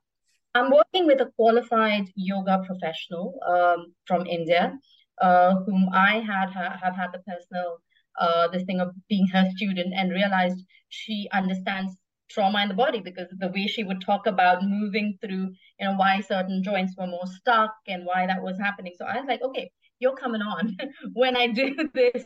I'm 0.55 0.69
working 0.71 1.07
with 1.07 1.19
a 1.21 1.31
qualified 1.35 2.05
yoga 2.15 2.61
professional 2.67 3.39
um, 3.47 3.93
from 4.05 4.27
India, 4.27 4.77
uh, 5.21 5.55
whom 5.65 5.89
I 5.93 6.19
had 6.19 6.49
ha- 6.49 6.77
have 6.81 6.95
had 6.95 7.11
the 7.13 7.19
personal 7.19 7.79
uh, 8.19 8.47
this 8.49 8.63
thing 8.63 8.79
of 8.79 8.93
being 9.09 9.27
her 9.27 9.45
student 9.55 9.93
and 9.95 10.11
realized 10.11 10.63
she 10.89 11.27
understands 11.33 11.95
trauma 12.29 12.61
in 12.63 12.69
the 12.69 12.75
body 12.75 12.99
because 12.99 13.27
the 13.39 13.49
way 13.49 13.67
she 13.67 13.83
would 13.83 14.01
talk 14.01 14.27
about 14.27 14.63
moving 14.63 15.17
through, 15.21 15.51
you 15.79 15.87
know, 15.87 15.95
why 15.95 16.21
certain 16.21 16.63
joints 16.63 16.95
were 16.97 17.07
more 17.07 17.27
stuck 17.27 17.73
and 17.87 18.05
why 18.05 18.25
that 18.27 18.41
was 18.41 18.57
happening. 18.59 18.93
So 18.97 19.05
I 19.05 19.17
was 19.17 19.25
like, 19.27 19.41
okay, 19.41 19.71
you're 19.99 20.15
coming 20.15 20.41
on 20.41 20.77
when 21.13 21.35
I 21.35 21.47
do 21.47 21.75
this 21.93 22.25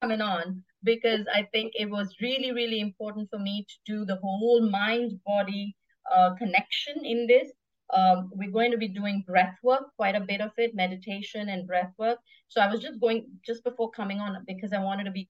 coming 0.00 0.20
on 0.20 0.62
because 0.82 1.26
I 1.32 1.48
think 1.52 1.72
it 1.74 1.90
was 1.90 2.16
really, 2.20 2.52
really 2.52 2.80
important 2.80 3.28
for 3.30 3.38
me 3.38 3.66
to 3.68 3.92
do 3.92 4.04
the 4.04 4.16
whole 4.16 4.68
mind 4.68 5.20
body 5.26 5.76
uh, 6.12 6.34
connection 6.34 7.04
in 7.04 7.26
this. 7.26 7.50
Um, 7.94 8.30
we're 8.34 8.50
going 8.50 8.70
to 8.70 8.78
be 8.78 8.88
doing 8.88 9.24
breath 9.26 9.56
work, 9.62 9.84
quite 9.96 10.14
a 10.14 10.20
bit 10.20 10.40
of 10.40 10.52
it, 10.56 10.74
meditation 10.74 11.48
and 11.48 11.66
breath 11.66 11.92
work. 11.98 12.18
So 12.48 12.60
I 12.60 12.70
was 12.70 12.80
just 12.80 13.00
going 13.00 13.26
just 13.44 13.64
before 13.64 13.90
coming 13.90 14.20
on 14.20 14.44
because 14.46 14.72
I 14.72 14.78
wanted 14.78 15.04
to 15.04 15.10
be 15.10 15.28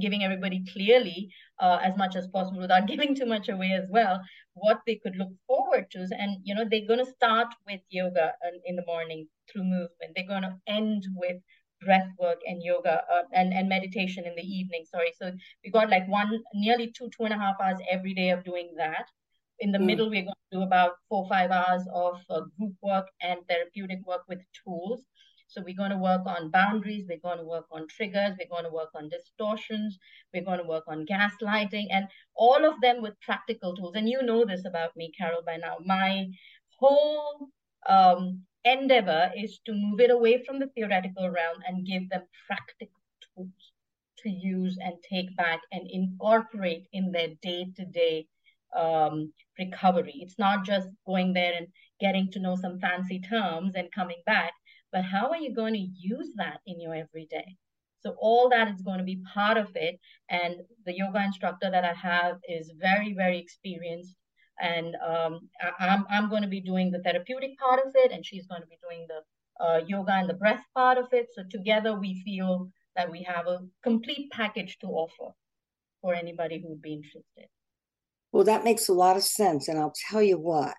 giving 0.00 0.22
everybody 0.24 0.64
clearly 0.72 1.30
uh, 1.58 1.78
as 1.82 1.96
much 1.96 2.16
as 2.16 2.26
possible 2.28 2.60
without 2.60 2.86
giving 2.92 3.14
too 3.14 3.26
much 3.26 3.48
away 3.48 3.72
as 3.72 3.84
well 3.90 4.20
what 4.54 4.80
they 4.86 4.96
could 4.96 5.16
look 5.16 5.32
forward 5.46 5.90
to. 5.92 6.06
And 6.18 6.38
you 6.44 6.54
know 6.54 6.64
they're 6.70 6.86
going 6.86 7.04
to 7.04 7.12
start 7.12 7.48
with 7.66 7.80
yoga 7.88 8.32
in 8.66 8.76
the 8.76 8.84
morning 8.86 9.28
through 9.50 9.64
movement. 9.64 10.12
They're 10.14 10.26
going 10.26 10.42
to 10.42 10.56
end 10.66 11.04
with 11.16 11.36
breath 11.84 12.08
work 12.18 12.40
and 12.46 12.62
yoga 12.62 13.02
uh, 13.12 13.22
and, 13.32 13.54
and 13.54 13.68
meditation 13.68 14.26
in 14.26 14.34
the 14.36 14.42
evening 14.42 14.84
sorry. 14.90 15.12
So 15.20 15.32
we 15.64 15.70
got 15.70 15.90
like 15.90 16.06
one 16.08 16.42
nearly 16.54 16.92
two 16.96 17.08
two 17.16 17.24
and 17.24 17.34
a 17.34 17.38
half 17.38 17.56
hours 17.62 17.78
every 17.90 18.14
day 18.14 18.30
of 18.30 18.44
doing 18.44 18.74
that 18.76 19.06
in 19.60 19.72
the 19.72 19.78
mm. 19.78 19.86
middle 19.86 20.10
we're 20.10 20.22
going 20.22 20.44
to 20.50 20.58
do 20.58 20.62
about 20.62 20.92
four 21.08 21.26
five 21.28 21.50
hours 21.50 21.82
of 21.92 22.20
uh, 22.30 22.40
group 22.58 22.74
work 22.82 23.06
and 23.22 23.40
therapeutic 23.48 24.00
work 24.06 24.22
with 24.28 24.40
tools 24.64 25.02
so 25.50 25.60
we're 25.62 25.74
going 25.76 25.90
to 25.90 25.96
work 25.96 26.22
on 26.26 26.50
boundaries, 26.50 27.06
we're 27.08 27.18
going 27.18 27.38
to 27.38 27.44
work 27.44 27.66
on 27.72 27.88
triggers, 27.88 28.36
we're 28.38 28.48
going 28.48 28.64
to 28.64 28.70
work 28.70 28.90
on 28.94 29.08
distortions, 29.08 29.98
we're 30.32 30.44
going 30.44 30.60
to 30.60 30.64
work 30.64 30.84
on 30.86 31.04
gaslighting, 31.04 31.88
and 31.90 32.06
all 32.36 32.64
of 32.64 32.80
them 32.80 33.02
with 33.02 33.20
practical 33.20 33.74
tools. 33.74 33.96
And 33.96 34.08
you 34.08 34.22
know 34.22 34.44
this 34.44 34.64
about 34.64 34.96
me, 34.96 35.10
Carol, 35.18 35.42
by 35.44 35.56
now. 35.56 35.78
My 35.84 36.28
whole 36.78 37.48
um, 37.88 38.42
endeavor 38.64 39.32
is 39.36 39.58
to 39.66 39.72
move 39.72 39.98
it 39.98 40.12
away 40.12 40.44
from 40.44 40.60
the 40.60 40.68
theoretical 40.68 41.28
realm 41.28 41.58
and 41.66 41.84
give 41.84 42.08
them 42.10 42.22
practical 42.46 43.02
tools 43.34 43.72
to 44.18 44.30
use 44.30 44.78
and 44.80 44.94
take 45.02 45.36
back 45.36 45.62
and 45.72 45.90
incorporate 45.90 46.86
in 46.92 47.10
their 47.10 47.30
day-to-day 47.42 48.28
um, 48.76 49.32
recovery. 49.58 50.14
It's 50.16 50.38
not 50.38 50.64
just 50.64 50.88
going 51.06 51.32
there 51.32 51.52
and 51.56 51.66
getting 52.00 52.30
to 52.32 52.40
know 52.40 52.56
some 52.56 52.78
fancy 52.80 53.20
terms 53.20 53.74
and 53.74 53.92
coming 53.92 54.22
back 54.26 54.52
but 54.92 55.04
how 55.04 55.30
are 55.30 55.36
you 55.36 55.54
going 55.54 55.74
to 55.74 55.88
use 55.98 56.32
that 56.36 56.60
in 56.66 56.80
your 56.80 56.94
everyday? 56.94 57.56
So 58.00 58.16
all 58.18 58.48
that 58.48 58.68
is 58.68 58.82
going 58.82 58.98
to 58.98 59.04
be 59.04 59.22
part 59.34 59.56
of 59.56 59.68
it. 59.76 60.00
And 60.28 60.56
the 60.84 60.96
yoga 60.96 61.22
instructor 61.22 61.70
that 61.70 61.84
I 61.84 61.92
have 61.92 62.38
is 62.48 62.72
very, 62.80 63.12
very 63.14 63.38
experienced. 63.38 64.16
And 64.60 64.96
um, 64.96 65.48
I, 65.62 65.86
am 65.86 66.06
I'm, 66.10 66.24
I'm 66.24 66.30
going 66.30 66.42
to 66.42 66.48
be 66.48 66.60
doing 66.60 66.90
the 66.90 67.00
therapeutic 67.00 67.58
part 67.58 67.80
of 67.86 67.92
it, 67.94 68.12
and 68.12 68.24
she's 68.26 68.46
going 68.46 68.60
to 68.60 68.66
be 68.66 68.78
doing 68.82 69.06
the 69.08 69.64
uh, 69.64 69.80
yoga 69.86 70.12
and 70.12 70.28
the 70.28 70.34
breath 70.34 70.62
part 70.74 70.98
of 70.98 71.06
it. 71.12 71.28
So 71.34 71.44
together 71.50 71.98
we 71.98 72.22
feel 72.24 72.70
that 72.96 73.10
we 73.10 73.22
have 73.22 73.46
a 73.46 73.60
complete 73.82 74.30
package 74.32 74.78
to 74.80 74.86
offer 74.88 75.32
for 76.02 76.14
anybody 76.14 76.60
who 76.60 76.70
would 76.70 76.82
be 76.82 76.94
interested. 76.94 77.48
Well, 78.32 78.44
that 78.44 78.64
makes 78.64 78.88
a 78.88 78.94
lot 78.94 79.16
of 79.16 79.22
sense. 79.22 79.68
And 79.68 79.78
I'll 79.78 79.94
tell 80.10 80.22
you 80.22 80.38
what, 80.38 80.74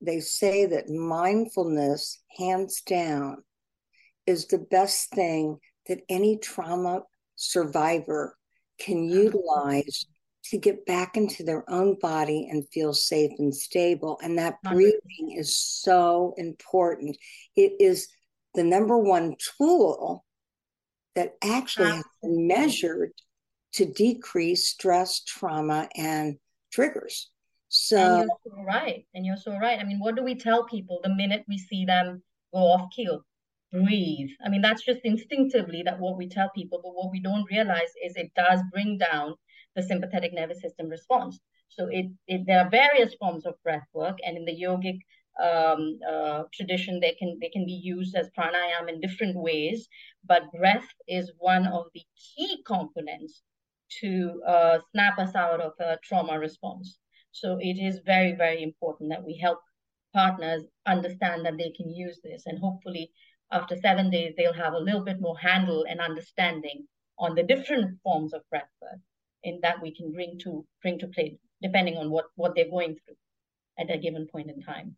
they 0.00 0.20
say 0.20 0.66
that 0.66 0.88
mindfulness, 0.88 2.20
hands 2.36 2.82
down, 2.82 3.44
is 4.26 4.46
the 4.46 4.58
best 4.58 5.10
thing 5.10 5.58
that 5.86 6.00
any 6.08 6.38
trauma 6.38 7.02
survivor 7.36 8.36
can 8.78 9.04
utilize 9.04 10.06
to 10.44 10.58
get 10.58 10.86
back 10.86 11.16
into 11.16 11.42
their 11.42 11.68
own 11.70 11.96
body 12.00 12.48
and 12.50 12.68
feel 12.70 12.92
safe 12.92 13.32
and 13.38 13.54
stable. 13.54 14.18
And 14.22 14.38
that 14.38 14.56
breathing 14.62 15.34
is 15.36 15.58
so 15.58 16.34
important. 16.36 17.16
It 17.56 17.72
is 17.80 18.08
the 18.54 18.64
number 18.64 18.98
one 18.98 19.36
tool 19.58 20.24
that 21.14 21.34
actually 21.42 21.90
has 21.90 22.04
been 22.22 22.46
measured 22.46 23.12
to 23.74 23.84
decrease 23.84 24.68
stress, 24.68 25.22
trauma, 25.24 25.88
and 25.96 26.38
triggers. 26.70 27.30
So, 27.68 27.98
and 27.98 28.18
you're 28.18 28.38
so 28.46 28.62
right. 28.64 29.04
And 29.14 29.26
you're 29.26 29.36
so 29.36 29.58
right. 29.58 29.78
I 29.78 29.84
mean, 29.84 29.98
what 29.98 30.16
do 30.16 30.22
we 30.22 30.34
tell 30.34 30.64
people 30.64 31.00
the 31.02 31.14
minute 31.14 31.44
we 31.48 31.58
see 31.58 31.84
them 31.84 32.22
go 32.52 32.60
off 32.60 32.90
keel? 32.94 33.24
breathe. 33.72 34.30
I 34.44 34.48
mean, 34.48 34.62
that's 34.62 34.84
just 34.84 35.00
instinctively 35.04 35.82
that 35.84 35.98
what 35.98 36.16
we 36.16 36.28
tell 36.28 36.50
people, 36.54 36.80
but 36.82 36.94
what 36.94 37.10
we 37.10 37.20
don't 37.20 37.50
realize 37.50 37.92
is 38.04 38.16
it 38.16 38.32
does 38.34 38.60
bring 38.72 38.98
down 38.98 39.34
the 39.76 39.82
sympathetic 39.82 40.32
nervous 40.32 40.60
system 40.60 40.88
response. 40.88 41.38
So 41.68 41.88
it, 41.90 42.06
it 42.26 42.46
there 42.46 42.60
are 42.64 42.70
various 42.70 43.14
forms 43.14 43.44
of 43.44 43.62
breath 43.62 43.86
work, 43.92 44.18
and 44.24 44.36
in 44.36 44.44
the 44.44 44.58
yogic 44.58 44.98
um, 45.40 45.98
uh, 46.08 46.44
tradition, 46.52 46.98
they 46.98 47.12
can 47.12 47.38
they 47.40 47.50
can 47.50 47.66
be 47.66 47.72
used 47.72 48.16
as 48.16 48.30
pranayama 48.36 48.88
in 48.88 49.00
different 49.00 49.36
ways. 49.36 49.86
But 50.24 50.50
breath 50.52 50.88
is 51.06 51.30
one 51.38 51.66
of 51.66 51.84
the 51.94 52.02
key 52.16 52.62
components 52.66 53.42
to 54.00 54.42
uh, 54.46 54.78
snap 54.92 55.18
us 55.18 55.34
out 55.34 55.60
of 55.60 55.72
a 55.80 55.98
trauma 56.02 56.38
response. 56.38 56.98
So 57.32 57.58
it 57.60 57.78
is 57.78 58.00
very 58.04 58.32
very 58.32 58.62
important 58.62 59.10
that 59.10 59.24
we 59.24 59.36
help 59.36 59.60
partners 60.14 60.64
understand 60.86 61.44
that 61.44 61.58
they 61.58 61.70
can 61.76 61.90
use 61.90 62.20
this, 62.22 62.44
and 62.46 62.58
hopefully 62.58 63.12
after 63.50 63.76
seven 63.76 64.10
days, 64.10 64.34
they'll 64.36 64.52
have 64.52 64.74
a 64.74 64.78
little 64.78 65.04
bit 65.04 65.20
more 65.20 65.38
handle 65.38 65.84
and 65.88 66.00
understanding 66.00 66.86
on 67.18 67.34
the 67.34 67.42
different 67.42 67.98
forms 68.02 68.32
of 68.34 68.42
breath 68.50 68.68
work 68.80 69.00
in 69.42 69.58
that 69.62 69.80
we 69.82 69.94
can 69.94 70.12
bring 70.12 70.38
to 70.40 70.64
bring 70.82 70.98
to 70.98 71.06
play 71.08 71.38
depending 71.62 71.96
on 71.96 72.10
what 72.10 72.26
what 72.36 72.54
they're 72.54 72.70
going 72.70 72.96
through 73.04 73.16
at 73.78 73.94
a 73.94 73.98
given 73.98 74.26
point 74.30 74.50
in 74.50 74.60
time. 74.62 74.96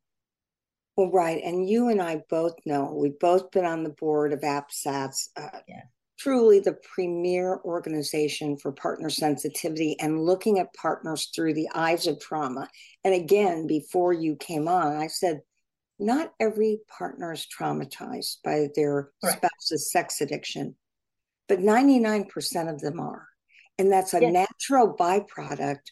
Well, 0.96 1.10
right, 1.10 1.42
and 1.42 1.68
you 1.68 1.88
and 1.88 2.02
I 2.02 2.22
both 2.28 2.54
know 2.66 2.92
we've 2.94 3.18
both 3.18 3.50
been 3.52 3.64
on 3.64 3.84
the 3.84 3.90
board 3.90 4.32
of 4.32 4.40
APSATS. 4.40 5.28
Uh, 5.36 5.60
yeah. 5.68 5.82
Truly 6.20 6.60
the 6.60 6.76
premier 6.94 7.60
organization 7.64 8.58
for 8.58 8.72
partner 8.72 9.08
sensitivity 9.08 9.98
and 9.98 10.22
looking 10.22 10.58
at 10.58 10.74
partners 10.74 11.30
through 11.34 11.54
the 11.54 11.68
eyes 11.74 12.06
of 12.06 12.20
trauma. 12.20 12.68
And 13.04 13.14
again, 13.14 13.66
before 13.66 14.12
you 14.12 14.36
came 14.36 14.68
on, 14.68 14.96
I 14.98 15.06
said 15.06 15.40
not 15.98 16.32
every 16.38 16.80
partner 16.98 17.32
is 17.32 17.46
traumatized 17.46 18.36
by 18.44 18.68
their 18.74 19.10
right. 19.22 19.36
spouse's 19.36 19.90
sex 19.90 20.20
addiction, 20.20 20.74
but 21.48 21.60
99% 21.60 22.70
of 22.70 22.80
them 22.80 23.00
are. 23.00 23.26
And 23.78 23.90
that's 23.90 24.12
a 24.12 24.20
yes. 24.20 24.32
natural 24.32 24.94
byproduct 24.94 25.86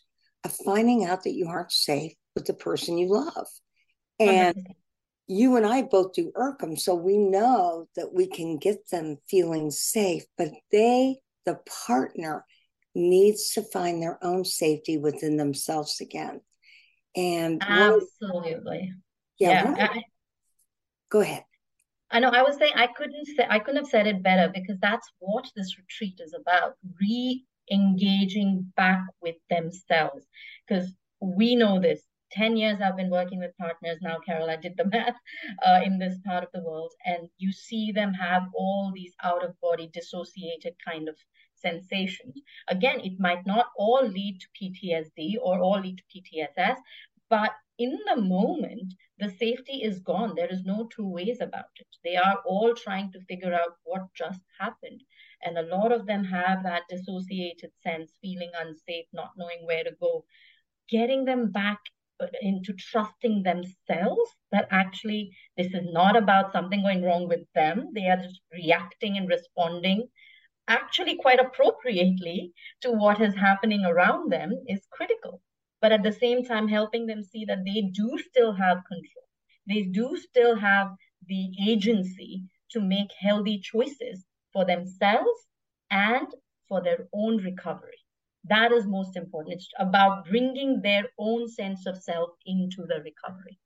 of 0.44 0.56
finding 0.64 1.04
out 1.04 1.24
that 1.24 1.34
you 1.34 1.46
aren't 1.48 1.72
safe 1.72 2.12
with 2.34 2.44
the 2.44 2.54
person 2.54 2.98
you 2.98 3.08
love. 3.08 3.46
And 4.20 4.56
100%. 4.56 4.64
You 5.28 5.56
and 5.56 5.66
I 5.66 5.82
both 5.82 6.14
do 6.14 6.32
ERCEM, 6.34 6.78
so 6.78 6.94
we 6.94 7.18
know 7.18 7.86
that 7.96 8.12
we 8.12 8.26
can 8.26 8.56
get 8.56 8.88
them 8.90 9.18
feeling 9.28 9.70
safe, 9.70 10.24
but 10.36 10.48
they, 10.72 11.18
the 11.44 11.58
partner, 11.86 12.44
needs 12.94 13.52
to 13.52 13.62
find 13.62 14.02
their 14.02 14.22
own 14.24 14.44
safety 14.44 14.98
within 14.98 15.36
themselves 15.36 16.00
again. 16.00 16.40
And 17.16 17.62
absolutely. 17.62 18.92
Yeah, 19.38 19.74
yeah 19.76 19.88
I, 19.92 20.02
go 21.10 21.20
ahead. 21.20 21.44
I 22.10 22.20
know 22.20 22.30
i 22.30 22.42
was 22.42 22.56
saying 22.56 22.72
i 22.74 22.86
couldn't 22.86 23.26
say 23.26 23.46
i 23.50 23.58
couldn't 23.58 23.82
have 23.82 23.90
said 23.90 24.06
it 24.06 24.22
better 24.22 24.50
because 24.52 24.78
that's 24.80 25.06
what 25.18 25.44
this 25.54 25.76
retreat 25.76 26.18
is 26.20 26.34
about 26.34 26.74
re-engaging 26.98 28.72
back 28.76 29.02
with 29.20 29.36
themselves 29.50 30.26
because 30.66 30.90
we 31.20 31.54
know 31.54 31.80
this 31.80 32.00
10 32.32 32.56
years 32.56 32.78
i've 32.80 32.96
been 32.96 33.10
working 33.10 33.38
with 33.38 33.56
partners 33.58 33.98
now 34.02 34.18
carol 34.24 34.50
i 34.50 34.56
did 34.56 34.76
the 34.76 34.84
math 34.92 35.16
uh, 35.66 35.80
in 35.84 35.98
this 35.98 36.18
part 36.24 36.44
of 36.44 36.50
the 36.52 36.62
world 36.62 36.92
and 37.04 37.28
you 37.38 37.52
see 37.52 37.92
them 37.92 38.12
have 38.12 38.44
all 38.54 38.92
these 38.94 39.14
out 39.22 39.44
of 39.44 39.60
body 39.60 39.88
dissociated 39.92 40.74
kind 40.84 41.08
of 41.08 41.16
sensations 41.54 42.40
again 42.68 43.00
it 43.00 43.18
might 43.18 43.44
not 43.46 43.66
all 43.76 44.06
lead 44.06 44.40
to 44.40 44.46
ptsd 44.56 45.34
or 45.42 45.58
all 45.60 45.80
lead 45.80 45.98
to 45.98 46.04
ptss 46.20 46.76
but 47.28 47.52
in 47.78 47.96
the 48.06 48.16
moment, 48.20 48.94
the 49.18 49.30
safety 49.30 49.84
is 49.84 50.00
gone. 50.00 50.34
There 50.34 50.52
is 50.52 50.64
no 50.64 50.88
two 50.88 51.06
ways 51.06 51.40
about 51.40 51.70
it. 51.76 51.86
They 52.02 52.16
are 52.16 52.42
all 52.44 52.74
trying 52.74 53.12
to 53.12 53.20
figure 53.20 53.54
out 53.54 53.76
what 53.84 54.12
just 54.14 54.40
happened. 54.58 55.02
And 55.44 55.56
a 55.56 55.62
lot 55.62 55.92
of 55.92 56.06
them 56.06 56.24
have 56.24 56.64
that 56.64 56.82
dissociated 56.88 57.70
sense, 57.80 58.12
feeling 58.20 58.50
unsafe, 58.58 59.06
not 59.12 59.32
knowing 59.36 59.64
where 59.64 59.84
to 59.84 59.92
go. 60.00 60.24
Getting 60.88 61.24
them 61.24 61.52
back 61.52 61.78
into 62.42 62.72
trusting 62.74 63.42
themselves 63.42 64.30
that 64.52 64.68
actually 64.70 65.30
this 65.56 65.72
is 65.74 65.84
not 65.92 66.16
about 66.16 66.52
something 66.52 66.82
going 66.82 67.02
wrong 67.02 67.28
with 67.28 67.46
them. 67.54 67.90
They 67.94 68.08
are 68.08 68.16
just 68.16 68.40
reacting 68.52 69.16
and 69.16 69.28
responding 69.28 70.08
actually 70.68 71.16
quite 71.16 71.40
appropriately 71.40 72.52
to 72.80 72.92
what 72.92 73.20
is 73.20 73.34
happening 73.34 73.84
around 73.84 74.30
them 74.30 74.52
is 74.68 74.86
critical 74.92 75.42
but 75.80 75.92
at 75.92 76.02
the 76.02 76.12
same 76.12 76.44
time 76.44 76.68
helping 76.68 77.06
them 77.06 77.22
see 77.22 77.44
that 77.44 77.64
they 77.64 77.82
do 77.92 78.18
still 78.18 78.52
have 78.52 78.78
control 78.86 79.26
they 79.66 79.82
do 79.82 80.16
still 80.16 80.56
have 80.56 80.88
the 81.26 81.50
agency 81.68 82.44
to 82.70 82.80
make 82.80 83.10
healthy 83.18 83.58
choices 83.60 84.24
for 84.52 84.64
themselves 84.64 85.46
and 85.90 86.28
for 86.68 86.82
their 86.82 87.08
own 87.12 87.38
recovery. 87.38 87.97
That 88.48 88.72
is 88.72 88.86
most 88.86 89.16
important. 89.16 89.56
It's 89.56 89.68
about 89.78 90.26
bringing 90.28 90.80
their 90.82 91.04
own 91.18 91.48
sense 91.48 91.86
of 91.86 92.02
self 92.02 92.30
into 92.46 92.86
the 92.86 93.02
recovery. 93.02 93.58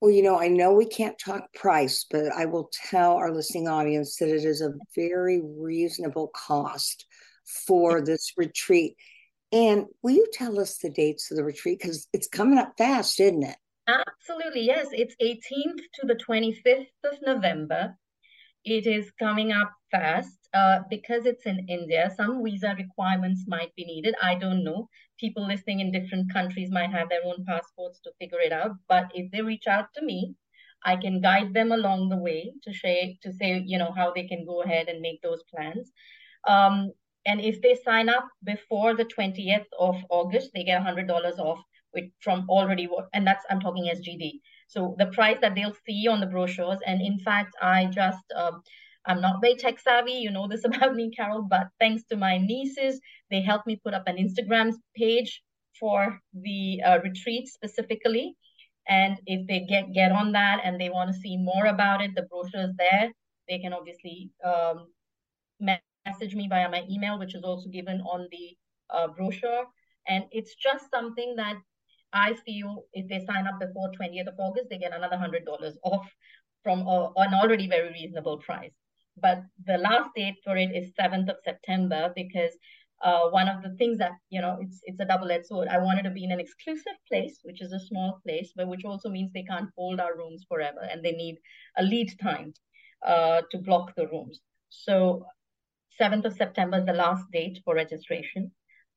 Well, 0.00 0.10
you 0.10 0.22
know, 0.22 0.38
I 0.38 0.48
know 0.48 0.74
we 0.74 0.86
can't 0.86 1.18
talk 1.18 1.52
price, 1.54 2.04
but 2.10 2.30
I 2.32 2.44
will 2.44 2.70
tell 2.90 3.14
our 3.14 3.32
listening 3.32 3.68
audience 3.68 4.16
that 4.16 4.28
it 4.28 4.44
is 4.44 4.60
a 4.60 4.74
very 4.94 5.40
reasonable 5.42 6.30
cost 6.34 7.06
for 7.66 8.02
this 8.02 8.32
retreat. 8.36 8.96
And 9.50 9.86
will 10.02 10.12
you 10.12 10.26
tell 10.32 10.60
us 10.60 10.78
the 10.78 10.90
dates 10.90 11.30
of 11.30 11.36
the 11.36 11.44
retreat? 11.44 11.78
Because 11.78 12.06
it's 12.12 12.28
coming 12.28 12.58
up 12.58 12.74
fast, 12.76 13.18
isn't 13.20 13.44
it? 13.44 13.56
Absolutely, 13.86 14.62
yes. 14.62 14.88
It's 14.92 15.14
18th 15.22 15.80
to 15.94 16.06
the 16.06 16.16
25th 16.16 16.86
of 17.04 17.18
November. 17.24 17.96
It 18.64 18.86
is 18.86 19.10
coming 19.18 19.52
up 19.52 19.72
fast 19.90 20.43
uh, 20.54 20.80
because 20.88 21.26
it's 21.26 21.46
in 21.46 21.66
India. 21.68 22.10
Some 22.16 22.42
visa 22.44 22.74
requirements 22.78 23.44
might 23.46 23.74
be 23.74 23.84
needed. 23.84 24.14
I 24.22 24.36
don't 24.36 24.64
know. 24.64 24.88
People 25.18 25.46
listening 25.46 25.80
in 25.80 25.92
different 25.92 26.32
countries 26.32 26.70
might 26.70 26.90
have 26.90 27.08
their 27.08 27.24
own 27.24 27.44
passports 27.46 28.00
to 28.04 28.12
figure 28.20 28.40
it 28.40 28.52
out. 28.52 28.72
But 28.88 29.10
if 29.14 29.30
they 29.32 29.42
reach 29.42 29.66
out 29.66 29.88
to 29.94 30.04
me, 30.04 30.34
I 30.84 30.96
can 30.96 31.20
guide 31.20 31.54
them 31.54 31.72
along 31.72 32.10
the 32.10 32.16
way 32.16 32.52
to 32.62 32.72
say 32.72 33.18
to 33.22 33.32
say 33.32 33.62
you 33.66 33.78
know 33.78 33.92
how 33.96 34.12
they 34.12 34.26
can 34.26 34.44
go 34.44 34.62
ahead 34.62 34.88
and 34.88 35.00
make 35.00 35.22
those 35.22 35.42
plans. 35.44 35.92
Um, 36.46 36.92
and 37.26 37.40
if 37.40 37.60
they 37.62 37.74
sign 37.74 38.08
up 38.08 38.28
before 38.44 38.94
the 38.94 39.04
20th 39.06 39.64
of 39.78 39.96
August, 40.10 40.50
they 40.54 40.62
get 40.64 40.82
$100 40.82 41.38
off 41.38 41.58
with, 41.94 42.04
from 42.20 42.46
already, 42.50 42.88
and 43.14 43.26
that's, 43.26 43.44
I'm 43.48 43.60
talking 43.60 43.84
SGD. 43.86 44.40
So 44.68 44.94
the 44.98 45.06
price 45.06 45.38
that 45.40 45.54
they'll 45.54 45.76
see 45.86 46.06
on 46.06 46.20
the 46.20 46.26
brochures. 46.26 46.78
And 46.86 47.00
in 47.00 47.18
fact, 47.20 47.54
I 47.62 47.86
just, 47.86 48.24
um, 48.36 48.62
I'm 49.06 49.20
not 49.20 49.40
very 49.40 49.56
tech 49.56 49.78
savvy, 49.80 50.12
you 50.12 50.30
know 50.30 50.48
this 50.48 50.64
about 50.70 50.94
me, 50.94 51.10
Carol, 51.10 51.42
but 51.42 51.68
thanks 51.78 52.04
to 52.10 52.16
my 52.16 52.38
nieces, 52.38 53.00
they 53.30 53.40
helped 53.40 53.66
me 53.66 53.80
put 53.82 53.94
up 53.94 54.04
an 54.06 54.16
Instagram 54.16 54.72
page 54.96 55.42
for 55.78 56.20
the 56.32 56.80
uh, 56.84 56.98
retreat 57.02 57.48
specifically. 57.48 58.36
And 58.86 59.18
if 59.26 59.46
they 59.46 59.60
get 59.60 59.92
get 59.92 60.12
on 60.12 60.32
that 60.32 60.60
and 60.62 60.78
they 60.80 60.90
want 60.90 61.10
to 61.10 61.18
see 61.18 61.36
more 61.36 61.66
about 61.66 62.02
it, 62.02 62.14
the 62.14 62.22
brochure 62.22 62.64
is 62.68 62.76
there. 62.76 63.12
They 63.48 63.58
can 63.58 63.72
obviously 63.72 64.30
um, 64.44 64.88
message 65.60 66.34
me 66.34 66.48
via 66.48 66.68
my 66.68 66.84
email, 66.90 67.18
which 67.18 67.34
is 67.34 67.42
also 67.42 67.68
given 67.68 68.00
on 68.02 68.28
the 68.30 68.56
uh, 68.90 69.08
brochure. 69.08 69.64
And 70.06 70.24
it's 70.32 70.54
just 70.54 70.90
something 70.90 71.34
that 71.36 71.56
I 72.12 72.34
feel 72.46 72.84
if 72.92 73.08
they 73.08 73.24
sign 73.24 73.46
up 73.46 73.58
before 73.58 73.90
20th 74.00 74.28
of 74.28 74.34
August, 74.38 74.68
they 74.70 74.78
get 74.78 74.94
another 74.94 75.16
$100 75.16 75.74
off 75.82 76.06
from 76.62 76.80
a, 76.86 77.10
an 77.16 77.34
already 77.34 77.68
very 77.68 77.90
reasonable 77.90 78.38
price. 78.38 78.72
But 79.20 79.42
the 79.66 79.78
last 79.78 80.10
date 80.16 80.36
for 80.44 80.56
it 80.56 80.70
is 80.74 80.92
7th 80.98 81.28
of 81.28 81.36
September 81.44 82.12
because 82.14 82.56
uh, 83.02 83.28
one 83.28 83.48
of 83.48 83.62
the 83.62 83.74
things 83.76 83.98
that, 83.98 84.12
you 84.30 84.40
know, 84.40 84.58
it's 84.60 84.80
it's 84.84 85.00
a 85.00 85.04
double-edged 85.04 85.46
sword. 85.46 85.68
I 85.68 85.78
wanted 85.78 86.04
to 86.04 86.10
be 86.10 86.24
in 86.24 86.32
an 86.32 86.40
exclusive 86.40 86.94
place, 87.06 87.38
which 87.42 87.60
is 87.60 87.72
a 87.72 87.80
small 87.80 88.20
place, 88.24 88.52
but 88.56 88.68
which 88.68 88.84
also 88.84 89.10
means 89.10 89.32
they 89.32 89.42
can't 89.42 89.70
hold 89.76 90.00
our 90.00 90.16
rooms 90.16 90.44
forever 90.48 90.88
and 90.90 91.04
they 91.04 91.12
need 91.12 91.38
a 91.76 91.82
lead 91.82 92.12
time 92.20 92.54
uh, 93.06 93.42
to 93.50 93.58
block 93.58 93.94
the 93.94 94.08
rooms. 94.08 94.40
So 94.70 95.26
7th 96.00 96.24
of 96.24 96.34
September 96.34 96.78
is 96.78 96.86
the 96.86 96.92
last 96.92 97.24
date 97.32 97.60
for 97.64 97.74
registration. 97.74 98.50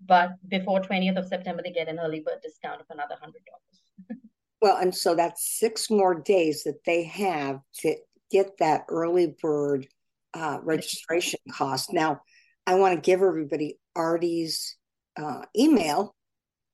But 0.06 0.32
before 0.48 0.82
20th 0.82 1.18
of 1.18 1.28
September, 1.28 1.62
they 1.64 1.72
get 1.72 1.90
an 1.90 2.00
early 2.00 2.20
bird 2.20 2.40
discount 2.44 2.82
of 2.82 2.88
another 2.90 3.16
$100. 3.16 4.16
well, 4.62 4.78
and 4.78 4.96
so 4.96 5.16
that's 5.16 5.60
six 5.60 5.90
more 5.90 6.16
days 6.16 6.64
that 6.64 6.84
they 6.86 7.04
have 7.04 7.60
to 7.80 7.96
get 8.32 8.58
that 8.60 8.86
early 8.90 9.36
bird 9.42 9.88
uh, 10.34 10.60
registration 10.64 11.40
cost. 11.52 11.94
Now, 11.94 12.22
I 12.66 12.76
want 12.76 12.96
to 12.96 13.02
give 13.02 13.22
everybody 13.22 13.78
Aarti's 13.98 14.76
uh, 15.18 15.44
email, 15.58 16.16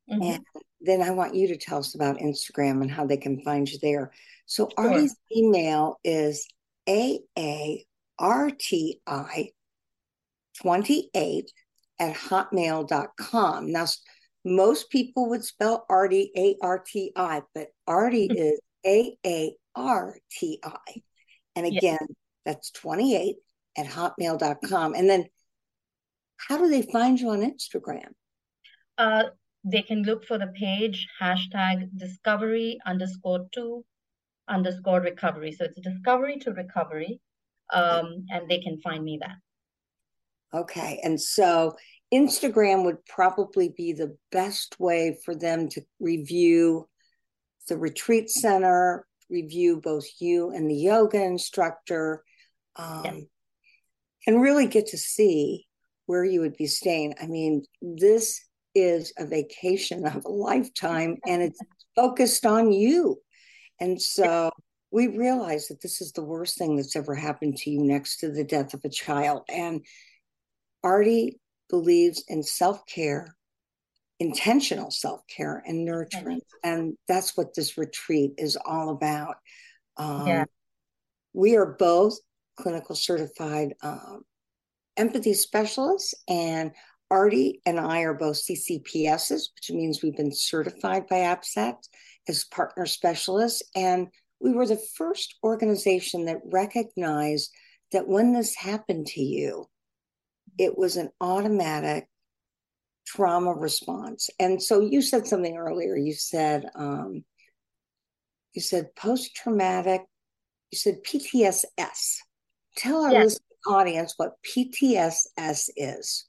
mm-hmm. 0.09 0.21
and 0.21 0.43
then 0.81 1.01
I 1.01 1.11
want 1.11 1.35
you 1.35 1.47
to 1.49 1.57
tell 1.57 1.79
us 1.79 1.95
about 1.95 2.17
Instagram 2.17 2.81
and 2.81 2.91
how 2.91 3.05
they 3.05 3.17
can 3.17 3.41
find 3.43 3.69
you 3.69 3.77
there. 3.81 4.11
So, 4.45 4.69
sure. 4.77 4.89
Aarti's 4.89 5.15
email 5.35 5.99
is 6.03 6.47
A 6.89 7.19
A 7.37 7.85
R 8.19 8.51
T 8.51 9.01
I 9.07 9.51
28 10.61 11.51
at 11.99 12.15
hotmail.com. 12.15 13.71
Now, 13.71 13.85
most 14.45 14.89
people 14.89 15.29
would 15.29 15.43
spell 15.43 15.85
Aarti 15.89 16.27
A 16.35 16.55
R 16.61 16.83
T 16.85 17.11
I, 17.15 17.41
but 17.55 17.67
Artie 17.87 18.27
hmm. 18.27 18.37
is 18.37 18.59
A 18.85 19.17
A 19.25 19.55
R 19.75 20.17
T 20.31 20.59
I. 20.63 21.01
And 21.55 21.65
again, 21.65 21.97
yeah. 22.01 22.15
That's 22.45 22.71
28 22.71 23.35
at 23.77 23.85
hotmail.com. 23.87 24.93
And 24.93 25.09
then 25.09 25.25
how 26.37 26.57
do 26.57 26.69
they 26.69 26.81
find 26.81 27.19
you 27.19 27.29
on 27.29 27.41
Instagram? 27.41 28.09
Uh, 28.97 29.23
they 29.63 29.81
can 29.81 30.03
look 30.03 30.25
for 30.25 30.37
the 30.37 30.47
page 30.47 31.07
hashtag 31.21 31.87
discovery 31.97 32.79
underscore 32.85 33.47
two 33.51 33.85
underscore 34.47 35.01
recovery. 35.01 35.53
So 35.53 35.65
it's 35.65 35.79
discovery 35.79 36.37
to 36.39 36.51
recovery. 36.51 37.19
Um, 37.71 38.25
and 38.29 38.49
they 38.49 38.59
can 38.59 38.79
find 38.81 39.03
me 39.03 39.17
there. 39.19 39.41
Okay. 40.53 40.99
And 41.03 41.19
so 41.19 41.75
Instagram 42.13 42.85
would 42.85 43.03
probably 43.05 43.69
be 43.69 43.93
the 43.93 44.15
best 44.31 44.79
way 44.79 45.17
for 45.25 45.33
them 45.33 45.69
to 45.69 45.81
review 45.99 46.87
the 47.67 47.77
retreat 47.77 48.29
center, 48.29 49.07
review 49.29 49.79
both 49.81 50.05
you 50.19 50.51
and 50.51 50.69
the 50.69 50.75
yoga 50.75 51.23
instructor, 51.23 52.23
um, 52.75 53.27
and 54.27 54.41
really 54.41 54.67
get 54.67 54.87
to 54.87 54.97
see 54.97 55.67
where 56.05 56.23
you 56.23 56.41
would 56.41 56.57
be 56.57 56.67
staying. 56.67 57.15
I 57.21 57.27
mean, 57.27 57.63
this 57.81 58.41
is 58.75 59.13
a 59.17 59.25
vacation 59.25 60.05
of 60.05 60.25
a 60.25 60.29
lifetime 60.29 61.17
and 61.27 61.41
it's 61.41 61.59
focused 61.95 62.45
on 62.45 62.71
you. 62.71 63.19
And 63.79 64.01
so 64.01 64.51
we 64.91 65.07
realize 65.07 65.67
that 65.67 65.81
this 65.81 66.01
is 66.01 66.11
the 66.11 66.23
worst 66.23 66.57
thing 66.57 66.75
that's 66.75 66.95
ever 66.95 67.15
happened 67.15 67.57
to 67.57 67.69
you 67.69 67.83
next 67.83 68.17
to 68.17 68.31
the 68.31 68.43
death 68.43 68.73
of 68.73 68.81
a 68.83 68.89
child. 68.89 69.41
And 69.49 69.85
Aarti 70.85 71.37
believes 71.69 72.23
in 72.27 72.43
self 72.43 72.85
care, 72.85 73.35
intentional 74.19 74.91
self 74.91 75.21
care, 75.27 75.63
and 75.65 75.85
nurturing. 75.85 76.41
And 76.63 76.95
that's 77.07 77.35
what 77.35 77.55
this 77.55 77.77
retreat 77.77 78.33
is 78.37 78.57
all 78.63 78.89
about. 78.89 79.37
Um, 79.97 80.27
yeah. 80.27 80.45
We 81.33 81.55
are 81.55 81.75
both 81.79 82.19
clinical 82.55 82.95
certified 82.95 83.73
um, 83.81 84.23
empathy 84.97 85.33
specialists, 85.33 86.13
and 86.27 86.71
Aarti 87.11 87.59
and 87.65 87.79
I 87.79 88.01
are 88.01 88.13
both 88.13 88.43
CCPSs, 88.43 89.49
which 89.55 89.71
means 89.71 90.01
we've 90.01 90.17
been 90.17 90.33
certified 90.33 91.07
by 91.07 91.17
APSATS 91.17 91.87
as 92.27 92.45
partner 92.45 92.85
specialists. 92.85 93.61
And 93.75 94.07
we 94.39 94.51
were 94.51 94.65
the 94.65 94.81
first 94.95 95.35
organization 95.43 96.25
that 96.25 96.41
recognized 96.43 97.51
that 97.91 98.07
when 98.07 98.33
this 98.33 98.55
happened 98.55 99.07
to 99.07 99.21
you, 99.21 99.67
it 100.57 100.77
was 100.77 100.97
an 100.97 101.09
automatic 101.21 102.07
trauma 103.05 103.53
response. 103.53 104.29
And 104.39 104.61
so 104.61 104.79
you 104.81 105.01
said 105.01 105.27
something 105.27 105.55
earlier. 105.55 105.95
You 105.95 106.13
said, 106.13 106.65
um, 106.75 107.23
you 108.53 108.61
said 108.61 108.95
post 108.95 109.35
traumatic, 109.35 110.01
you 110.71 110.77
said 110.77 111.03
PTSS. 111.03 112.17
Tell 112.75 113.05
our 113.05 113.11
yes. 113.11 113.39
audience 113.67 114.13
what 114.17 114.33
PTSS 114.43 115.69
is. 115.75 116.25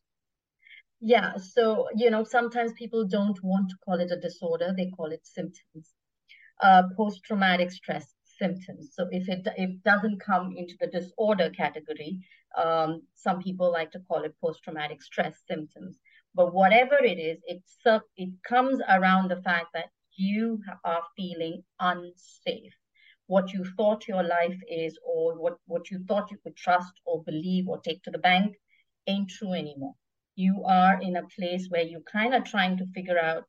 Yeah, 1.01 1.37
so 1.37 1.89
you 1.95 2.11
know, 2.11 2.25
sometimes 2.25 2.73
people 2.73 3.07
don't 3.07 3.39
want 3.43 3.69
to 3.71 3.77
call 3.85 4.01
it 4.01 4.11
a 4.11 4.21
disorder, 4.21 4.75
they 4.77 4.91
call 4.91 5.13
it 5.13 5.21
symptoms. 5.27 5.93
Uh, 6.63 6.85
post 6.97 7.23
traumatic 7.25 7.71
stress 7.71 8.15
symptoms. 8.39 8.93
So 8.95 9.09
if 9.11 9.29
it 9.29 9.47
it 9.57 9.83
doesn't 9.83 10.21
come 10.21 10.55
into 10.57 10.75
the 10.81 10.87
disorder 10.87 11.51
category, 11.51 12.21
um, 12.57 13.03
some 13.15 13.43
people 13.43 13.71
like 13.71 13.91
to 13.93 14.01
call 14.01 14.23
it 14.23 14.35
post-traumatic 14.41 15.03
stress 15.03 15.43
symptoms. 15.49 15.99
But 16.35 16.53
whatever 16.53 16.97
it 16.97 17.19
is, 17.19 17.39
it's 17.47 17.77
it 18.17 18.31
comes 18.49 18.81
around 18.89 19.29
the 19.29 19.43
fact 19.43 19.69
that 19.75 19.91
you 20.17 20.61
are 20.85 21.03
feeling 21.17 21.63
unsafe. 21.81 22.75
What 23.27 23.53
you 23.53 23.65
thought 23.77 24.09
your 24.09 24.23
life 24.23 24.59
is, 24.71 24.99
or 25.05 25.35
what, 25.41 25.59
what 25.67 25.91
you 25.91 26.05
thought 26.07 26.31
you 26.31 26.39
could 26.43 26.57
trust 26.57 26.93
or 27.07 27.23
believe 27.25 27.69
or 27.69 27.81
take 27.81 28.03
to 28.05 28.11
the 28.11 28.19
bank, 28.19 28.57
ain't 29.07 29.31
true 29.31 29.53
anymore. 29.53 29.95
You 30.37 30.65
are 30.67 31.01
in 31.01 31.17
a 31.17 31.27
place 31.29 31.67
where 31.69 31.83
you're 31.83 32.01
kind 32.13 32.35
of 32.35 32.45
trying 32.45 32.77
to 32.79 32.87
figure 32.95 33.19
out, 33.19 33.45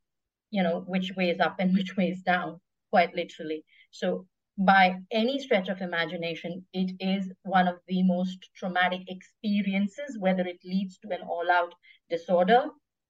you 0.51 0.63
know, 0.63 0.81
which 0.88 1.11
way 1.17 1.29
is 1.29 1.39
up 1.39 1.57
and 1.59 1.73
which 1.77 1.95
way 1.97 2.09
is 2.09 2.21
down, 2.21 2.59
quite 2.91 3.15
literally. 3.15 3.63
So 3.91 4.27
by 4.57 4.99
any 5.11 5.39
stretch 5.39 5.67
of 5.67 5.81
imagination, 5.81 6.65
it 6.73 6.93
is 6.99 7.31
one 7.43 7.67
of 7.67 7.79
the 7.88 8.03
most 8.03 8.49
traumatic 8.55 9.01
experiences, 9.07 10.17
whether 10.19 10.43
it 10.47 10.59
leads 10.63 10.97
to 10.99 11.09
an 11.09 11.21
all 11.27 11.51
out 11.51 11.73
disorder. 12.09 12.67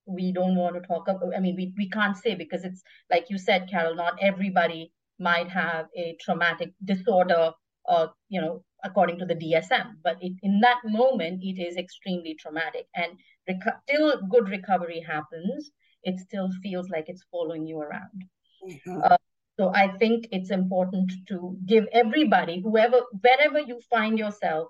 We 0.08 0.32
don't 0.32 0.56
want 0.56 0.76
to 0.76 0.82
talk 0.82 1.08
about, 1.08 1.36
I 1.36 1.40
mean, 1.40 1.56
we, 1.56 1.74
we 1.78 1.90
can't 1.90 2.18
say 2.18 2.36
because 2.36 2.64
it's 2.64 2.82
like 3.12 3.30
you 3.30 3.38
said, 3.38 3.70
Carol, 3.70 3.96
not 3.96 4.18
everybody 4.22 4.92
might 5.20 5.50
have 5.50 5.88
a 5.96 6.16
traumatic 6.22 6.74
disorder 6.84 7.52
or, 7.86 8.12
you 8.30 8.42
know, 8.42 8.64
according 8.84 9.20
to 9.20 9.26
the 9.26 9.36
DSM. 9.36 9.98
But 10.04 10.18
it, 10.22 10.34
in 10.44 10.60
that 10.62 10.80
moment, 10.86 11.44
it 11.44 11.62
is 11.62 11.78
extremely 11.78 12.36
traumatic. 12.36 12.88
And 12.96 13.14
reco- 13.50 13.80
till 13.90 14.22
good 14.28 14.50
recovery 14.50 15.00
happens, 15.00 15.72
it 16.04 16.20
still 16.20 16.50
feels 16.62 16.90
like 16.90 17.06
it's 17.08 17.26
following 17.32 17.66
you 17.66 17.80
around. 17.80 18.22
Mm-hmm. 18.68 19.02
Uh, 19.04 19.18
so 19.58 19.72
I 19.74 19.88
think 19.98 20.28
it's 20.32 20.52
important 20.52 21.12
to 21.30 21.58
give 21.66 21.88
everybody, 21.94 22.62
whoever, 22.62 23.02
wherever 23.22 23.60
you 23.60 23.80
find 23.90 24.20
yourself, 24.20 24.68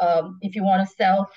um, 0.00 0.38
if 0.40 0.54
you 0.54 0.62
want 0.62 0.88
to 0.88 0.94
self 0.94 1.30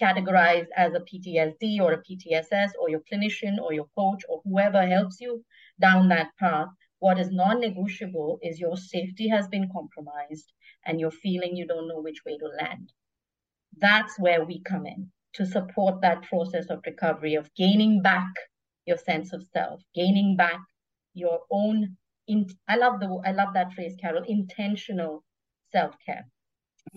categorize 0.00 0.66
as 0.76 0.92
a 0.94 1.00
PTSD 1.00 1.80
or 1.80 1.92
a 1.92 2.02
PTSS 2.02 2.70
or 2.80 2.90
your 2.90 3.00
clinician 3.10 3.58
or 3.60 3.72
your 3.72 3.86
coach 3.96 4.22
or 4.28 4.42
whoever 4.44 4.86
helps 4.86 5.20
you 5.20 5.42
down 5.80 6.08
that 6.08 6.30
path, 6.38 6.68
what 6.98 7.18
is 7.18 7.30
non 7.30 7.60
negotiable 7.60 8.38
is 8.42 8.58
your 8.58 8.76
safety 8.76 9.28
has 9.28 9.48
been 9.48 9.68
compromised 9.72 10.52
and 10.84 10.98
you're 10.98 11.10
feeling 11.10 11.56
you 11.56 11.66
don't 11.66 11.88
know 11.88 12.00
which 12.00 12.24
way 12.24 12.38
to 12.38 12.46
land. 12.46 12.92
That's 13.78 14.18
where 14.18 14.44
we 14.44 14.62
come 14.62 14.86
in 14.86 15.10
to 15.34 15.44
support 15.44 16.00
that 16.00 16.22
process 16.22 16.70
of 16.70 16.82
recovery, 16.86 17.34
of 17.34 17.52
gaining 17.54 18.00
back 18.00 18.28
your 18.86 18.96
sense 18.96 19.32
of 19.32 19.44
self, 19.52 19.82
gaining 19.94 20.36
back 20.36 20.60
your 21.12 21.40
own. 21.50 21.96
In, 22.28 22.46
I 22.68 22.76
love 22.76 23.00
the 23.00 23.20
I 23.24 23.32
love 23.32 23.52
that 23.54 23.72
phrase, 23.74 23.94
Carol. 24.00 24.24
Intentional 24.26 25.22
self 25.70 25.94
care, 26.04 26.26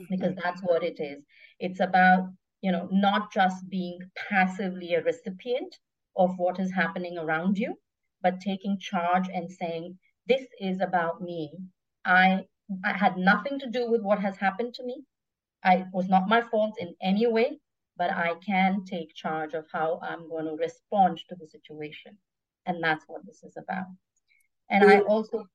because 0.09 0.31
mm-hmm. 0.31 0.39
that's 0.43 0.61
what 0.61 0.83
it 0.83 0.99
is. 0.99 1.23
It's 1.59 1.81
about 1.81 2.29
you 2.61 2.71
know 2.71 2.87
not 2.91 3.33
just 3.33 3.69
being 3.69 3.99
passively 4.29 4.93
a 4.93 5.03
recipient 5.03 5.75
of 6.15 6.37
what 6.37 6.59
is 6.59 6.71
happening 6.71 7.17
around 7.17 7.57
you, 7.57 7.75
but 8.21 8.41
taking 8.41 8.79
charge 8.79 9.29
and 9.29 9.51
saying, 9.51 9.97
"This 10.27 10.45
is 10.59 10.81
about 10.81 11.21
me. 11.21 11.51
I 12.05 12.45
I 12.83 12.93
had 12.93 13.17
nothing 13.17 13.59
to 13.59 13.69
do 13.69 13.89
with 13.89 14.01
what 14.01 14.19
has 14.19 14.37
happened 14.37 14.73
to 14.75 14.83
me. 14.83 15.03
I 15.63 15.85
was 15.91 16.07
not 16.07 16.29
my 16.29 16.41
fault 16.41 16.75
in 16.79 16.95
any 17.01 17.27
way, 17.27 17.59
but 17.97 18.11
I 18.11 18.35
can 18.45 18.85
take 18.85 19.13
charge 19.13 19.53
of 19.53 19.65
how 19.71 19.99
I'm 20.01 20.29
going 20.29 20.45
to 20.45 20.53
respond 20.53 21.19
to 21.29 21.35
the 21.35 21.47
situation. 21.47 22.17
And 22.65 22.83
that's 22.83 23.03
what 23.07 23.25
this 23.25 23.43
is 23.43 23.57
about. 23.57 23.87
And 24.69 24.89
I 24.89 24.99
also. 24.99 25.45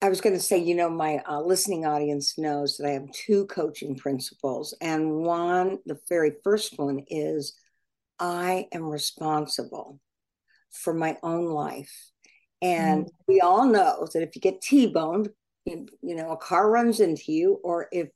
I 0.00 0.08
was 0.08 0.20
going 0.20 0.36
to 0.36 0.42
say, 0.42 0.58
you 0.58 0.76
know, 0.76 0.88
my 0.88 1.20
uh, 1.28 1.40
listening 1.40 1.84
audience 1.84 2.38
knows 2.38 2.76
that 2.76 2.86
I 2.86 2.92
have 2.92 3.10
two 3.10 3.46
coaching 3.46 3.96
principles. 3.96 4.72
And 4.80 5.12
one, 5.24 5.78
the 5.86 5.98
very 6.08 6.34
first 6.44 6.78
one 6.78 7.02
is 7.08 7.54
I 8.20 8.68
am 8.70 8.84
responsible 8.84 9.98
for 10.72 10.94
my 10.94 11.16
own 11.22 11.46
life. 11.46 12.10
And 12.60 13.06
mm. 13.06 13.10
we 13.26 13.40
all 13.40 13.66
know 13.66 14.08
that 14.12 14.22
if 14.22 14.34
you 14.34 14.40
get 14.40 14.60
T 14.60 14.86
boned, 14.86 15.28
you 16.02 16.14
know 16.14 16.32
a 16.32 16.36
car 16.36 16.70
runs 16.70 17.00
into 17.00 17.32
you 17.32 17.60
or 17.62 17.88
if 17.92 18.08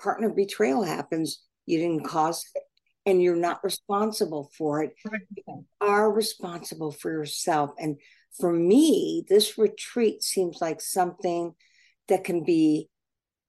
partner 0.00 0.28
betrayal 0.30 0.82
happens 0.82 1.42
you 1.66 1.78
didn't 1.78 2.04
cause 2.04 2.44
it 2.54 2.62
and 3.06 3.22
you're 3.22 3.36
not 3.36 3.62
responsible 3.64 4.50
for 4.56 4.82
it 4.82 4.92
you 5.04 5.64
are 5.80 6.12
responsible 6.12 6.92
for 6.92 7.10
yourself 7.10 7.70
and 7.78 7.96
for 8.38 8.52
me 8.52 9.24
this 9.28 9.58
retreat 9.58 10.22
seems 10.22 10.58
like 10.60 10.80
something 10.80 11.54
that 12.08 12.24
can 12.24 12.44
be 12.44 12.88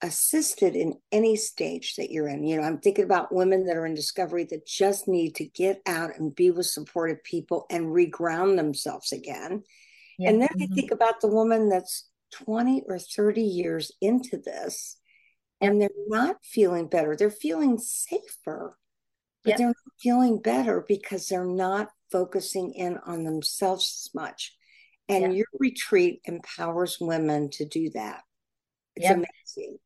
assisted 0.03 0.75
in 0.75 0.95
any 1.11 1.35
stage 1.35 1.95
that 1.95 2.11
you're 2.11 2.27
in 2.27 2.43
you 2.43 2.57
know 2.57 2.63
i'm 2.63 2.79
thinking 2.79 3.05
about 3.05 3.33
women 3.33 3.65
that 3.65 3.77
are 3.77 3.85
in 3.85 3.93
discovery 3.93 4.43
that 4.43 4.65
just 4.65 5.07
need 5.07 5.35
to 5.35 5.45
get 5.45 5.81
out 5.85 6.11
and 6.17 6.35
be 6.35 6.49
with 6.49 6.65
supportive 6.65 7.23
people 7.23 7.65
and 7.69 7.85
reground 7.85 8.55
themselves 8.55 9.11
again 9.11 9.61
yeah. 10.17 10.29
and 10.29 10.41
then 10.41 10.49
mm-hmm. 10.49 10.71
i 10.71 10.75
think 10.75 10.91
about 10.91 11.21
the 11.21 11.27
woman 11.27 11.69
that's 11.69 12.09
20 12.31 12.83
or 12.87 12.97
30 12.97 13.41
years 13.41 13.91
into 14.01 14.37
this 14.37 14.97
and 15.61 15.79
they're 15.79 15.89
not 16.07 16.37
feeling 16.43 16.87
better. 16.87 17.15
They're 17.15 17.29
feeling 17.29 17.77
safer, 17.77 18.77
but 19.43 19.51
yep. 19.51 19.57
they're 19.57 19.67
not 19.67 19.75
feeling 20.01 20.41
better 20.41 20.83
because 20.85 21.27
they're 21.27 21.45
not 21.45 21.89
focusing 22.11 22.73
in 22.73 22.97
on 23.05 23.23
themselves 23.23 24.07
as 24.07 24.15
much. 24.15 24.55
And 25.07 25.23
yep. 25.23 25.33
your 25.35 25.45
retreat 25.59 26.21
empowers 26.25 26.97
women 26.99 27.51
to 27.51 27.65
do 27.65 27.91
that. 27.91 28.21
It's 28.95 29.05
yep. 29.05 29.17
amazing. 29.17 29.77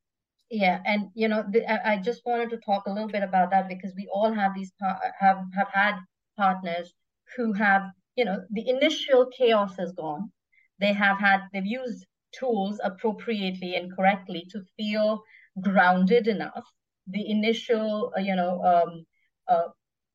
Yeah, 0.51 0.79
and 0.85 1.09
you 1.15 1.27
know, 1.27 1.43
the, 1.49 1.65
I 1.89 1.97
just 1.97 2.21
wanted 2.25 2.51
to 2.51 2.57
talk 2.57 2.85
a 2.85 2.91
little 2.91 3.09
bit 3.09 3.23
about 3.23 3.49
that 3.51 3.67
because 3.67 3.93
we 3.95 4.07
all 4.13 4.31
have 4.31 4.53
these 4.53 4.71
have 5.19 5.39
have 5.53 5.67
had 5.73 5.95
partners 6.37 6.93
who 7.35 7.51
have, 7.53 7.83
you 8.15 8.25
know, 8.25 8.43
the 8.51 8.69
initial 8.69 9.25
chaos 9.35 9.79
is 9.79 9.91
gone. 9.93 10.31
They 10.79 10.93
have 10.93 11.17
had 11.19 11.41
they've 11.51 11.65
used 11.65 12.05
tools 12.31 12.79
appropriately 12.83 13.75
and 13.75 13.91
correctly 13.95 14.45
to 14.51 14.61
feel 14.77 15.23
grounded 15.61 16.27
enough. 16.27 16.65
The 17.07 17.27
initial, 17.29 18.13
uh, 18.15 18.21
you 18.21 18.35
know, 18.35 18.63
um, 18.63 19.05
uh, 19.47 19.69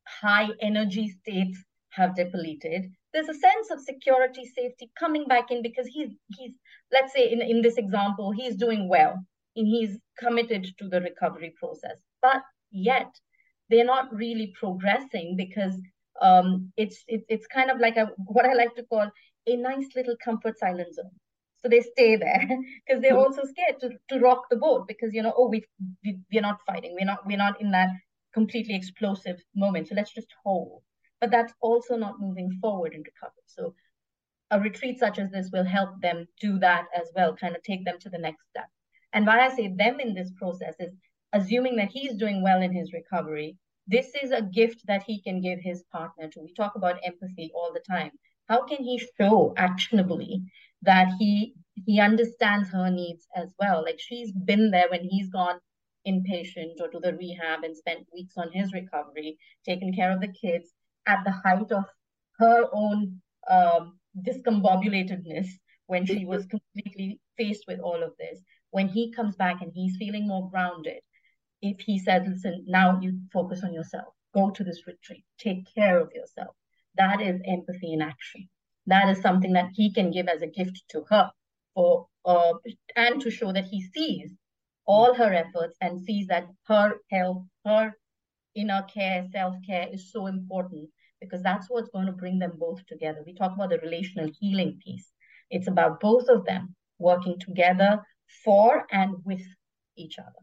high 0.06 0.50
energy 0.60 1.08
states 1.08 1.58
have 1.90 2.14
depleted. 2.14 2.84
There's 3.12 3.28
a 3.28 3.34
sense 3.34 3.70
of 3.72 3.80
security, 3.80 4.44
safety 4.44 4.90
coming 4.96 5.26
back 5.26 5.50
in 5.50 5.60
because 5.62 5.88
he's 5.88 6.10
he's 6.38 6.52
let's 6.92 7.12
say 7.12 7.32
in, 7.32 7.42
in 7.42 7.62
this 7.62 7.78
example, 7.78 8.30
he's 8.30 8.56
doing 8.56 8.88
well 8.88 9.24
and 9.56 9.66
he's 9.66 9.98
committed 10.18 10.66
to 10.78 10.88
the 10.88 11.00
recovery 11.00 11.54
process. 11.58 11.98
But 12.22 12.42
yet 12.70 13.10
they're 13.68 13.84
not 13.84 14.14
really 14.14 14.52
progressing 14.58 15.36
because 15.36 15.80
um, 16.20 16.72
it's 16.76 17.02
it, 17.08 17.22
it's 17.28 17.46
kind 17.46 17.70
of 17.70 17.80
like 17.80 17.96
a 17.96 18.10
what 18.26 18.46
I 18.46 18.52
like 18.54 18.74
to 18.76 18.82
call 18.84 19.10
a 19.46 19.56
nice 19.56 19.88
little 19.96 20.16
comfort 20.22 20.58
silent 20.58 20.94
zone. 20.94 21.10
So 21.62 21.68
they 21.68 21.80
stay 21.80 22.16
there 22.16 22.48
because 22.86 23.02
they're 23.02 23.12
hmm. 23.12 23.18
also 23.18 23.42
scared 23.44 23.80
to, 23.80 23.90
to 24.08 24.20
rock 24.20 24.44
the 24.50 24.56
boat 24.56 24.86
because 24.88 25.12
you 25.12 25.22
know, 25.22 25.34
oh, 25.36 25.48
we, 25.48 25.64
we 26.04 26.18
we're 26.32 26.42
not 26.42 26.60
fighting, 26.66 26.94
we're 26.98 27.06
not 27.06 27.26
we're 27.26 27.38
not 27.38 27.60
in 27.60 27.70
that 27.72 27.90
completely 28.32 28.74
explosive 28.74 29.42
moment. 29.54 29.88
So 29.88 29.94
let's 29.94 30.12
just 30.12 30.32
hold. 30.44 30.82
But 31.20 31.30
that's 31.30 31.52
also 31.60 31.96
not 31.96 32.18
moving 32.18 32.58
forward 32.62 32.94
in 32.94 33.02
recovery. 33.02 33.44
So 33.46 33.74
a 34.50 34.58
retreat 34.58 34.98
such 34.98 35.18
as 35.18 35.30
this 35.30 35.50
will 35.52 35.64
help 35.64 36.00
them 36.00 36.26
do 36.40 36.58
that 36.58 36.86
as 36.98 37.08
well, 37.14 37.36
kind 37.36 37.54
of 37.54 37.62
take 37.62 37.84
them 37.84 37.98
to 38.00 38.08
the 38.08 38.18
next 38.18 38.48
step. 38.48 38.68
And 39.12 39.26
why 39.26 39.40
I 39.40 39.54
say 39.54 39.68
them 39.68 40.00
in 40.00 40.14
this 40.14 40.30
process 40.36 40.74
is 40.78 40.94
assuming 41.32 41.76
that 41.76 41.90
he's 41.90 42.14
doing 42.14 42.42
well 42.42 42.62
in 42.62 42.72
his 42.72 42.92
recovery, 42.92 43.56
this 43.86 44.12
is 44.22 44.30
a 44.30 44.42
gift 44.42 44.86
that 44.86 45.02
he 45.02 45.20
can 45.20 45.40
give 45.40 45.60
his 45.60 45.82
partner 45.92 46.28
to. 46.28 46.40
We 46.40 46.52
talk 46.54 46.74
about 46.76 47.00
empathy 47.04 47.50
all 47.54 47.72
the 47.72 47.82
time. 47.88 48.12
How 48.48 48.64
can 48.64 48.82
he 48.82 49.00
show 49.18 49.54
actionably 49.56 50.42
that 50.82 51.08
he 51.18 51.54
he 51.86 52.00
understands 52.00 52.68
her 52.70 52.90
needs 52.90 53.26
as 53.34 53.54
well. 53.58 53.82
Like 53.82 53.98
she's 53.98 54.32
been 54.32 54.70
there 54.70 54.88
when 54.90 55.04
he's 55.04 55.30
gone 55.30 55.58
inpatient 56.06 56.80
or 56.80 56.88
to 56.88 56.98
the 56.98 57.14
rehab 57.14 57.64
and 57.64 57.76
spent 57.76 58.06
weeks 58.12 58.34
on 58.36 58.50
his 58.52 58.72
recovery, 58.72 59.38
taking 59.64 59.94
care 59.94 60.12
of 60.12 60.20
the 60.20 60.32
kids 60.32 60.72
at 61.06 61.24
the 61.24 61.30
height 61.30 61.70
of 61.72 61.84
her 62.38 62.66
own 62.72 63.20
um, 63.48 63.98
discombobulatedness 64.26 65.48
when 65.86 66.06
she 66.06 66.24
was 66.24 66.46
completely 66.46 67.20
faced 67.36 67.64
with 67.66 67.80
all 67.80 68.02
of 68.02 68.12
this. 68.18 68.40
When 68.70 68.88
he 68.88 69.12
comes 69.12 69.36
back 69.36 69.62
and 69.62 69.72
he's 69.74 69.96
feeling 69.96 70.26
more 70.28 70.48
grounded, 70.50 71.00
if 71.62 71.80
he 71.80 71.98
says, 71.98 72.22
listen, 72.26 72.64
now 72.66 72.98
you 73.00 73.20
focus 73.32 73.62
on 73.64 73.72
yourself, 73.72 74.14
go 74.34 74.50
to 74.50 74.64
this 74.64 74.86
retreat, 74.86 75.24
take 75.38 75.72
care 75.74 76.00
of 76.00 76.10
yourself, 76.14 76.54
that 76.96 77.20
is 77.20 77.40
empathy 77.46 77.92
in 77.92 78.02
action. 78.02 78.48
That 78.86 79.08
is 79.08 79.20
something 79.20 79.52
that 79.52 79.70
he 79.74 79.92
can 79.92 80.10
give 80.10 80.28
as 80.28 80.42
a 80.42 80.46
gift 80.46 80.82
to 80.90 81.04
her 81.10 81.30
for 81.74 82.06
uh, 82.24 82.54
and 82.96 83.20
to 83.20 83.30
show 83.30 83.52
that 83.52 83.64
he 83.64 83.82
sees 83.82 84.32
all 84.86 85.14
her 85.14 85.32
efforts 85.32 85.76
and 85.80 86.00
sees 86.00 86.26
that 86.26 86.46
her 86.66 86.96
health 87.10 87.44
her 87.64 87.92
inner 88.54 88.82
care 88.92 89.26
self-care 89.32 89.88
is 89.92 90.10
so 90.10 90.26
important 90.26 90.88
because 91.20 91.42
that's 91.42 91.68
what's 91.68 91.90
going 91.90 92.06
to 92.06 92.12
bring 92.12 92.38
them 92.38 92.52
both 92.58 92.84
together. 92.86 93.22
We 93.24 93.34
talk 93.34 93.52
about 93.54 93.70
the 93.70 93.78
relational 93.78 94.30
healing 94.40 94.80
piece. 94.82 95.12
It's 95.50 95.68
about 95.68 96.00
both 96.00 96.28
of 96.28 96.44
them 96.44 96.74
working 96.98 97.38
together 97.38 98.02
for 98.44 98.86
and 98.90 99.14
with 99.24 99.42
each 99.96 100.18
other 100.18 100.42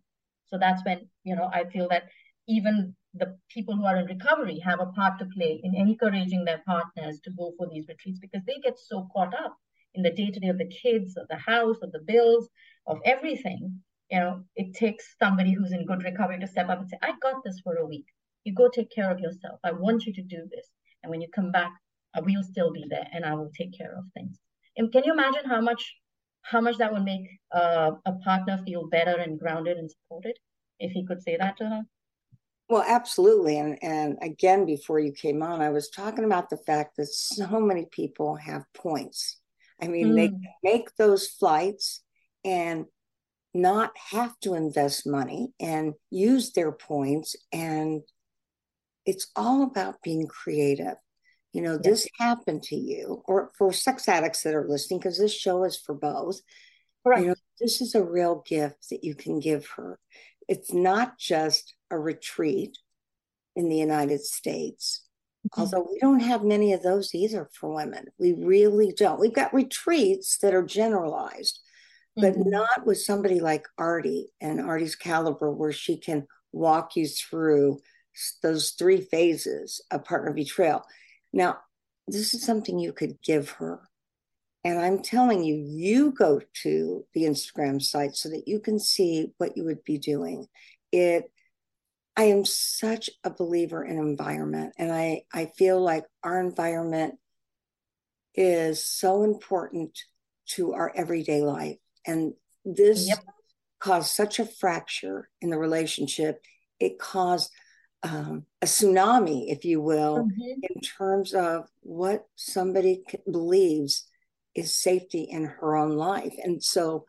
so 0.50 0.58
that's 0.58 0.84
when 0.86 1.08
you 1.24 1.36
know 1.36 1.50
i 1.54 1.64
feel 1.66 1.88
that 1.90 2.04
even 2.48 2.96
the 3.14 3.38
people 3.50 3.76
who 3.76 3.86
are 3.86 3.98
in 3.98 4.06
recovery 4.06 4.60
have 4.60 4.80
a 4.80 4.86
part 4.88 5.18
to 5.20 5.26
play 5.26 5.60
in 5.64 5.76
encouraging 5.76 6.46
their 6.46 6.62
partners 6.66 7.20
to 7.22 7.32
go 7.32 7.54
for 7.58 7.68
these 7.68 7.88
retreats 7.88 8.20
because 8.20 8.42
they 8.46 8.58
get 8.64 8.78
so 8.78 9.08
caught 9.14 9.34
up 9.34 9.58
in 9.96 10.04
the 10.04 10.12
day 10.12 10.30
to 10.30 10.40
day 10.40 10.48
of 10.48 10.58
the 10.58 10.70
kids, 10.70 11.18
of 11.18 11.28
the 11.28 11.36
house, 11.38 11.78
of 11.82 11.92
the 11.92 12.00
bills, 12.00 12.48
of 12.86 13.00
everything. 13.04 13.82
You 14.12 14.20
know, 14.20 14.44
it 14.56 14.74
takes 14.76 15.16
somebody 15.20 15.52
who's 15.52 15.74
in 15.74 15.86
good 15.86 16.04
recovery 16.04 16.40
to 16.40 16.48
step 16.48 16.70
up 16.70 16.80
and 16.80 16.90
say, 16.90 16.98
I 17.02 17.14
got 17.22 17.44
this 17.44 17.60
for 17.62 17.76
a 17.76 17.86
week. 17.86 18.06
You 18.44 18.54
go 18.54 18.70
take 18.70 18.92
care 18.92 19.12
of 19.12 19.20
yourself. 19.20 19.60
I 19.64 19.72
want 19.72 20.06
you 20.06 20.14
to 20.14 20.22
do 20.22 20.48
this. 20.50 20.68
And 21.04 21.10
when 21.10 21.20
you 21.20 21.28
come 21.34 21.52
back, 21.52 21.74
uh, 22.16 22.20
I 22.20 22.22
will 22.22 22.44
still 22.44 22.72
be 22.72 22.86
there 22.90 23.08
and 23.12 23.26
I 23.26 23.34
will 23.34 23.52
take 23.58 23.78
care 23.78 23.94
of 23.98 24.06
things. 24.14 24.40
And 24.78 24.92
can 24.92 25.04
you 25.04 25.12
imagine 25.12 25.46
how 25.46 25.60
much 25.60 25.96
how 26.50 26.62
much 26.62 26.78
that 26.78 26.94
would 26.94 27.04
make 27.04 27.28
uh, 27.52 27.92
a 28.06 28.14
partner 28.24 28.62
feel 28.66 28.88
better 28.88 29.18
and 29.20 29.40
grounded 29.40 29.78
and 29.78 29.92
supported 29.92 30.38
if 30.80 30.92
he 30.92 31.06
could 31.06 31.22
say 31.22 31.38
that 31.38 31.58
to 31.58 31.66
her? 31.66 31.84
Well, 32.70 32.84
absolutely. 32.86 33.60
And 33.60 33.78
and 33.82 34.18
again, 34.22 34.66
before 34.66 35.00
you 35.00 35.12
came 35.12 35.42
on, 35.42 35.62
I 35.62 35.70
was 35.70 35.90
talking 35.90 36.26
about 36.26 36.50
the 36.50 36.58
fact 36.58 36.98
that 36.98 37.08
so 37.08 37.60
many 37.60 37.86
people 37.92 38.36
have 38.36 38.64
points. 38.74 39.40
I 39.82 39.88
mean, 39.88 40.10
mm. 40.10 40.16
they 40.16 40.32
make 40.64 40.96
those 40.98 41.28
flights 41.28 42.02
and 42.44 42.86
not 43.54 43.92
have 44.12 44.38
to 44.42 44.54
invest 44.54 45.08
money 45.08 45.54
and 45.60 45.94
use 46.12 46.52
their 46.52 46.72
points. 46.72 47.36
And 47.52 48.02
it's 49.06 49.28
all 49.36 49.64
about 49.64 50.02
being 50.04 50.28
creative. 50.28 50.96
You 51.58 51.64
know, 51.64 51.80
this 51.80 52.08
happened 52.20 52.62
to 52.66 52.76
you, 52.76 53.24
or 53.26 53.50
for 53.58 53.74
sex 53.74 54.08
addicts 54.08 54.44
that 54.44 54.54
are 54.54 54.68
listening, 54.70 55.00
because 55.00 55.18
this 55.18 55.34
show 55.34 55.64
is 55.64 55.76
for 55.76 55.96
both. 55.96 56.40
Right. 57.04 57.22
You 57.22 57.28
know, 57.30 57.36
this 57.60 57.82
is 57.82 57.96
a 57.96 58.04
real 58.04 58.44
gift 58.46 58.92
that 58.92 59.04
you 59.04 59.16
can 59.16 59.40
give 59.40 59.66
her. 59.76 59.98
It's 60.48 60.72
not 60.72 61.18
just 61.18 61.74
a 61.90 61.98
retreat 61.98 62.78
in 63.56 63.70
the 63.70 63.76
United 63.76 64.22
States. 64.22 65.08
Mm-hmm. 65.48 65.60
Although 65.60 65.88
we 65.92 65.98
don't 66.00 66.20
have 66.20 66.44
many 66.44 66.74
of 66.74 66.84
those 66.84 67.16
either 67.16 67.50
for 67.52 67.74
women. 67.74 68.06
We 68.20 68.34
really 68.34 68.94
don't. 68.96 69.20
We've 69.20 69.34
got 69.34 69.52
retreats 69.52 70.38
that 70.44 70.54
are 70.54 70.62
generalized, 70.62 71.60
but 72.16 72.34
mm-hmm. 72.34 72.52
not 72.52 72.86
with 72.86 73.02
somebody 73.02 73.40
like 73.40 73.66
Aarti 73.80 74.26
and 74.40 74.60
Aarti's 74.60 74.96
caliber, 74.96 75.52
where 75.52 75.72
she 75.72 75.98
can 75.98 76.28
walk 76.52 76.96
you 76.96 77.08
through 77.08 77.80
those 78.44 78.76
three 78.78 79.02
phases 79.02 79.82
of 79.90 80.06
partner 80.06 80.34
betrayal. 80.34 80.84
Now, 81.34 81.60
this 82.08 82.34
is 82.34 82.44
something 82.44 82.80
you 82.80 82.94
could 82.94 83.22
give 83.22 83.52
her. 83.52 83.82
And 84.64 84.80
I'm 84.80 85.02
telling 85.02 85.44
you, 85.44 85.56
you 85.56 86.12
go 86.12 86.42
to 86.64 87.06
the 87.14 87.24
Instagram 87.24 87.82
site 87.82 88.16
so 88.16 88.30
that 88.30 88.48
you 88.48 88.60
can 88.60 88.80
see 88.80 89.32
what 89.38 89.56
you 89.56 89.64
would 89.66 89.84
be 89.84 89.98
doing. 89.98 90.48
It 90.92 91.32
I 92.18 92.24
am 92.24 92.46
such 92.46 93.12
a 93.24 93.30
believer 93.30 93.86
in 93.86 94.00
environment 94.00 94.74
and 94.78 94.92
I 94.92 95.22
I 95.32 95.46
feel 95.46 95.80
like 95.80 96.06
our 96.24 96.40
environment 96.40 97.16
is 98.34 98.84
so 98.84 99.24
important 99.24 99.98
to 100.48 100.74
our 100.74 100.92
everyday 100.96 101.42
life 101.42 101.78
and 102.06 102.34
this 102.66 103.08
yep. 103.08 103.20
caused 103.80 104.12
such 104.12 104.40
a 104.40 104.46
fracture 104.46 105.30
in 105.42 105.52
the 105.52 105.60
relationship 105.60 106.42
it 106.80 106.98
caused 106.98 107.52
um, 108.04 108.46
a 108.62 108.66
tsunami 108.66 109.52
if 109.52 109.66
you 109.66 109.82
will 109.82 110.20
mm-hmm. 110.20 110.60
in 110.62 110.82
terms 110.82 111.34
of 111.34 111.68
what 111.82 112.28
somebody 112.36 113.04
believes 113.30 114.08
is 114.56 114.76
safety 114.76 115.24
in 115.24 115.46
her 115.46 115.76
own 115.76 115.92
life 115.92 116.34
and 116.44 116.64
so 116.64 117.06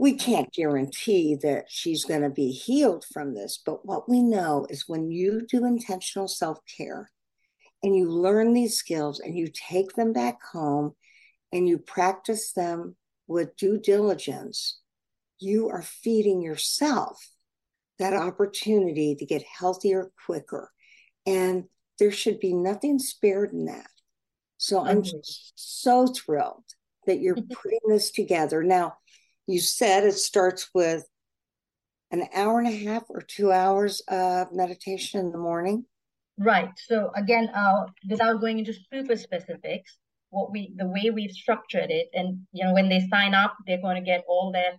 we 0.00 0.14
can't 0.14 0.50
guarantee 0.54 1.36
that 1.42 1.66
she's 1.68 2.06
going 2.06 2.22
to 2.22 2.30
be 2.30 2.52
healed 2.52 3.04
from 3.12 3.34
this. 3.34 3.60
But 3.62 3.84
what 3.84 4.08
we 4.08 4.22
know 4.22 4.66
is 4.70 4.88
when 4.88 5.10
you 5.10 5.46
do 5.46 5.66
intentional 5.66 6.26
self 6.26 6.58
care 6.78 7.10
and 7.82 7.94
you 7.94 8.10
learn 8.10 8.54
these 8.54 8.78
skills 8.78 9.20
and 9.20 9.36
you 9.36 9.48
take 9.52 9.92
them 9.92 10.14
back 10.14 10.38
home 10.54 10.94
and 11.52 11.68
you 11.68 11.76
practice 11.76 12.52
them 12.52 12.96
with 13.26 13.56
due 13.56 13.78
diligence, 13.78 14.80
you 15.38 15.68
are 15.68 15.82
feeding 15.82 16.40
yourself 16.40 17.28
that 18.00 18.14
opportunity 18.14 19.14
to 19.14 19.24
get 19.24 19.42
healthier 19.42 20.10
quicker. 20.26 20.70
And 21.26 21.64
there 21.98 22.10
should 22.10 22.40
be 22.40 22.52
nothing 22.52 22.98
spared 22.98 23.52
in 23.52 23.66
that. 23.66 23.90
So 24.56 24.84
I'm 24.84 25.02
so 25.54 26.06
thrilled 26.06 26.64
that 27.06 27.20
you're 27.20 27.36
putting 27.36 27.80
this 27.88 28.10
together. 28.10 28.62
Now, 28.62 28.94
you 29.46 29.60
said 29.60 30.04
it 30.04 30.14
starts 30.14 30.68
with 30.74 31.04
an 32.10 32.26
hour 32.34 32.58
and 32.58 32.68
a 32.68 32.84
half 32.90 33.04
or 33.08 33.22
two 33.22 33.52
hours 33.52 34.02
of 34.08 34.52
meditation 34.52 35.20
in 35.20 35.30
the 35.30 35.38
morning. 35.38 35.84
Right. 36.38 36.70
So 36.76 37.10
again, 37.16 37.48
uh, 37.54 37.86
without 38.08 38.40
going 38.40 38.58
into 38.58 38.74
super 38.92 39.16
specifics, 39.16 39.98
what 40.30 40.50
we 40.52 40.72
the 40.76 40.86
way 40.86 41.10
we've 41.10 41.32
structured 41.32 41.90
it, 41.90 42.08
and 42.14 42.40
you 42.52 42.64
know, 42.64 42.72
when 42.72 42.88
they 42.88 43.06
sign 43.10 43.34
up, 43.34 43.56
they're 43.66 43.80
going 43.80 43.96
to 43.96 44.06
get 44.06 44.24
all 44.28 44.52
their 44.52 44.78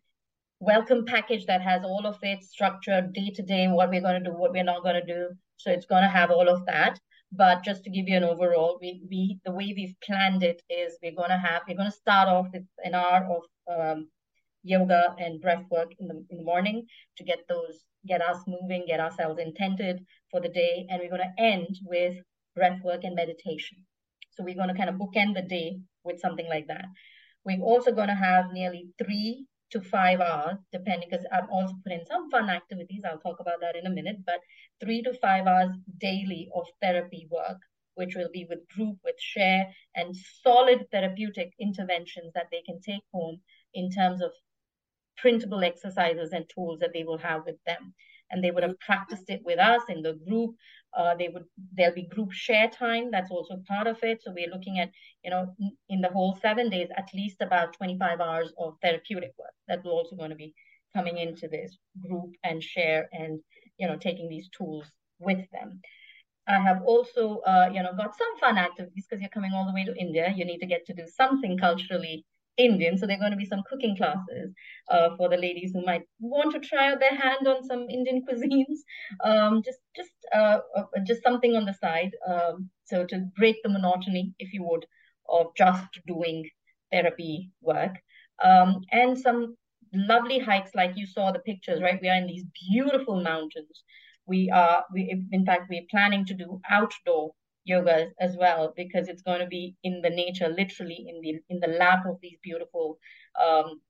welcome 0.62 1.04
package 1.06 1.48
that 1.48 1.60
has 1.60 1.82
all 1.84 2.06
of 2.06 2.20
it 2.22 2.44
structured 2.44 3.14
day 3.14 3.32
to 3.34 3.42
day, 3.42 3.68
what 3.68 3.90
we're 3.90 4.00
going 4.00 4.24
to 4.24 4.30
do, 4.30 4.38
what 4.38 4.52
we're 4.52 4.64
not 4.64 4.84
going 4.84 4.94
to 4.94 5.06
do. 5.06 5.30
So 5.58 5.72
it's 5.72 5.88
going 5.88 6.04
to 6.04 6.10
have 6.10 6.30
all 6.30 6.48
of 6.48 6.64
that. 6.68 7.00
But 7.32 7.64
just 7.64 7.84
to 7.86 7.90
give 7.90 8.08
you 8.08 8.18
an 8.18 8.24
overall, 8.24 8.78
we 8.80 9.02
we 9.10 9.40
the 9.44 9.52
way 9.52 9.74
we've 9.76 9.96
planned 10.06 10.44
it 10.44 10.62
is 10.70 10.98
we're 11.02 11.16
going 11.16 11.30
to 11.30 11.38
have 11.38 11.64
we're 11.68 11.78
going 11.78 11.90
to 11.90 11.98
start 11.98 12.28
off 12.28 12.48
with 12.54 12.64
an 12.84 12.94
hour 12.94 13.28
of 13.36 13.44
um, 13.74 14.08
yoga 14.64 15.16
and 15.18 15.42
breath 15.42 15.64
work 15.72 15.92
in 16.00 16.08
the, 16.08 16.24
in 16.30 16.38
the 16.38 16.44
morning 16.44 16.86
to 17.18 17.24
get 17.24 17.40
those 17.50 17.86
get 18.08 18.22
us 18.22 18.38
moving 18.48 18.86
get 18.86 19.00
ourselves 19.00 19.40
intended 19.40 20.06
for 20.30 20.40
the 20.42 20.50
day 20.50 20.86
and 20.90 21.00
we're 21.02 21.10
going 21.10 21.22
to 21.22 21.44
end 21.44 21.68
with 21.86 22.16
breath 22.56 22.80
work 22.84 23.04
and 23.04 23.16
meditation 23.16 23.78
so 24.32 24.44
we're 24.44 24.56
going 24.56 24.68
to 24.68 24.76
kind 24.76 24.90
of 24.90 24.96
bookend 24.96 25.34
the 25.34 25.42
day 25.42 25.80
with 26.04 26.20
something 26.20 26.48
like 26.48 26.68
that 26.68 26.86
we're 27.44 27.62
also 27.62 27.92
going 27.92 28.08
to 28.08 28.14
have 28.14 28.52
nearly 28.52 28.88
three 29.04 29.46
to 29.72 29.82
five 29.82 30.20
hours 30.20 30.58
depending 30.72 31.08
because 31.10 31.26
i've 31.32 31.50
also 31.50 31.74
put 31.84 31.94
in 31.94 32.06
some 32.06 32.30
fun 32.30 32.50
activities. 32.50 33.02
I'll 33.06 33.20
talk 33.20 33.40
about 33.40 33.62
that 33.62 33.76
in 33.76 33.86
a 33.86 33.90
minute 33.90 34.18
but 34.26 34.40
three 34.80 35.02
to 35.04 35.14
five 35.14 35.48
hours 35.48 35.72
daily 36.00 36.50
of 36.56 36.66
therapy 36.82 37.28
work 37.30 37.58
which 37.96 38.16
will 38.16 38.30
be 38.34 38.46
with 38.50 38.68
group 38.70 38.98
with 39.04 39.20
share 39.20 39.68
and 39.96 40.16
solid 40.44 40.88
therapeutic 40.92 41.54
interventions 41.60 42.32
that 42.34 42.48
they 42.52 42.62
can 42.62 42.80
take 42.82 43.04
home 43.14 43.40
in 43.74 43.90
terms 43.92 44.22
of 44.22 44.32
printable 45.18 45.64
exercises 45.64 46.32
and 46.32 46.50
tools 46.50 46.80
that 46.80 46.92
they 46.94 47.04
will 47.04 47.18
have 47.18 47.46
with 47.46 47.58
them 47.66 47.94
and 48.32 48.44
they 48.44 48.52
would 48.52 48.64
have 48.64 48.80
practiced 48.80 49.30
it 49.30 49.42
with 49.46 49.60
us 49.60 49.82
in 49.90 50.02
the 50.02 50.14
group. 50.28 50.56
Uh, 50.98 51.16
they 51.16 51.30
would 51.30 51.46
there'll 51.74 51.96
be 51.96 52.08
group 52.08 52.32
share 52.32 52.70
time. 52.70 53.12
That's 53.12 53.32
also 53.32 53.62
part 53.68 53.88
of 53.88 53.98
it. 54.04 54.22
So 54.22 54.32
we're 54.32 54.52
looking 54.52 54.80
at 54.80 54.92
you 55.24 55.32
know 55.32 55.56
in 55.90 56.02
the 56.02 56.10
whole 56.10 56.38
seven 56.42 56.70
days 56.70 56.90
at 56.98 57.10
least 57.14 57.42
about 57.42 57.74
25 57.74 58.20
hours 58.20 58.54
of 58.58 58.76
therapeutic 58.82 59.34
work 59.38 59.54
that's 59.68 59.86
also 59.86 60.16
going 60.16 60.32
to 60.32 60.36
be 60.36 60.54
coming 60.96 61.18
into 61.18 61.48
this 61.48 61.78
group 62.06 62.32
and 62.44 62.62
share 62.62 63.08
and 63.14 63.40
you 63.78 63.88
know 63.88 63.98
taking 63.98 64.30
these 64.30 64.50
tools 64.50 64.86
with 65.20 65.50
them. 65.52 65.82
I 66.48 66.60
have 66.60 66.82
also, 66.84 67.38
uh, 67.40 67.70
you 67.74 67.82
know, 67.84 67.94
got 67.96 68.18
some 68.18 68.40
fun 68.40 68.58
activities 68.58 69.06
because 69.08 69.22
you're 69.22 69.30
coming 69.30 69.52
all 69.54 69.66
the 69.68 69.74
way 69.74 69.86
to 69.86 69.96
India. 69.96 70.34
You 70.36 70.44
need 70.44 70.60
to 70.60 70.66
get 70.66 70.86
to 70.88 70.94
do 70.94 71.06
something 71.08 71.58
culturally 71.58 72.26
Indian. 72.58 72.98
So 72.98 73.08
there 73.08 73.18
are 73.18 73.20
going 73.20 73.32
to 73.32 73.38
be 73.38 73.46
some 73.46 73.64
cooking 73.70 73.96
classes 73.96 74.54
uh, 74.90 75.10
for 75.18 75.30
the 75.30 75.38
ladies 75.38 75.72
who 75.74 75.86
might 75.86 76.04
want 76.20 76.52
to 76.54 76.60
try 76.60 76.92
out 76.92 77.00
their 77.00 77.16
hand 77.16 77.48
on 77.48 77.64
some 77.64 77.90
Indian 77.90 78.24
cuisines. 78.30 78.80
Um, 79.24 79.62
just 79.64 79.80
just 79.96 80.12
uh, 80.34 80.60
uh, 80.78 80.84
just 81.06 81.24
something 81.24 81.56
on 81.56 81.66
the 81.66 81.74
side. 81.74 82.12
Um, 82.28 82.70
so 82.86 83.06
to 83.06 83.26
break 83.38 83.58
the 83.64 83.70
monotony, 83.70 84.34
if 84.40 84.54
you 84.54 84.64
would, 84.64 84.86
of 85.30 85.48
just 85.56 86.00
doing 86.08 86.50
therapy 86.92 87.52
work. 87.62 87.96
Um, 88.44 88.82
and 88.92 89.18
some 89.18 89.56
lovely 89.94 90.40
hikes 90.40 90.72
like 90.76 90.94
you 90.96 91.06
saw 91.06 91.32
the 91.32 91.40
pictures, 91.40 91.82
right? 91.82 92.00
We 92.02 92.10
are 92.10 92.16
in 92.18 92.28
these 92.28 92.46
beautiful 92.72 93.22
mountains. 93.22 93.84
We 94.26 94.50
are, 94.50 94.86
we, 94.94 95.24
in 95.32 95.46
fact, 95.46 95.70
we're 95.70 95.88
planning 95.90 96.26
to 96.26 96.34
do 96.34 96.62
outdoor 96.70 97.32
yoga 97.64 98.08
as 98.20 98.36
well 98.38 98.74
because 98.76 99.08
it's 99.08 99.22
going 99.22 99.40
to 99.40 99.48
be 99.48 99.76
in 99.84 100.02
the 100.02 100.10
nature 100.10 100.50
literally 100.50 101.06
in 101.08 101.22
the 101.22 101.40
in 101.50 101.60
the 101.60 101.78
lap 101.80 102.06
of 102.08 102.18
these 102.22 102.38
beautiful 102.44 102.98
um 103.44 103.82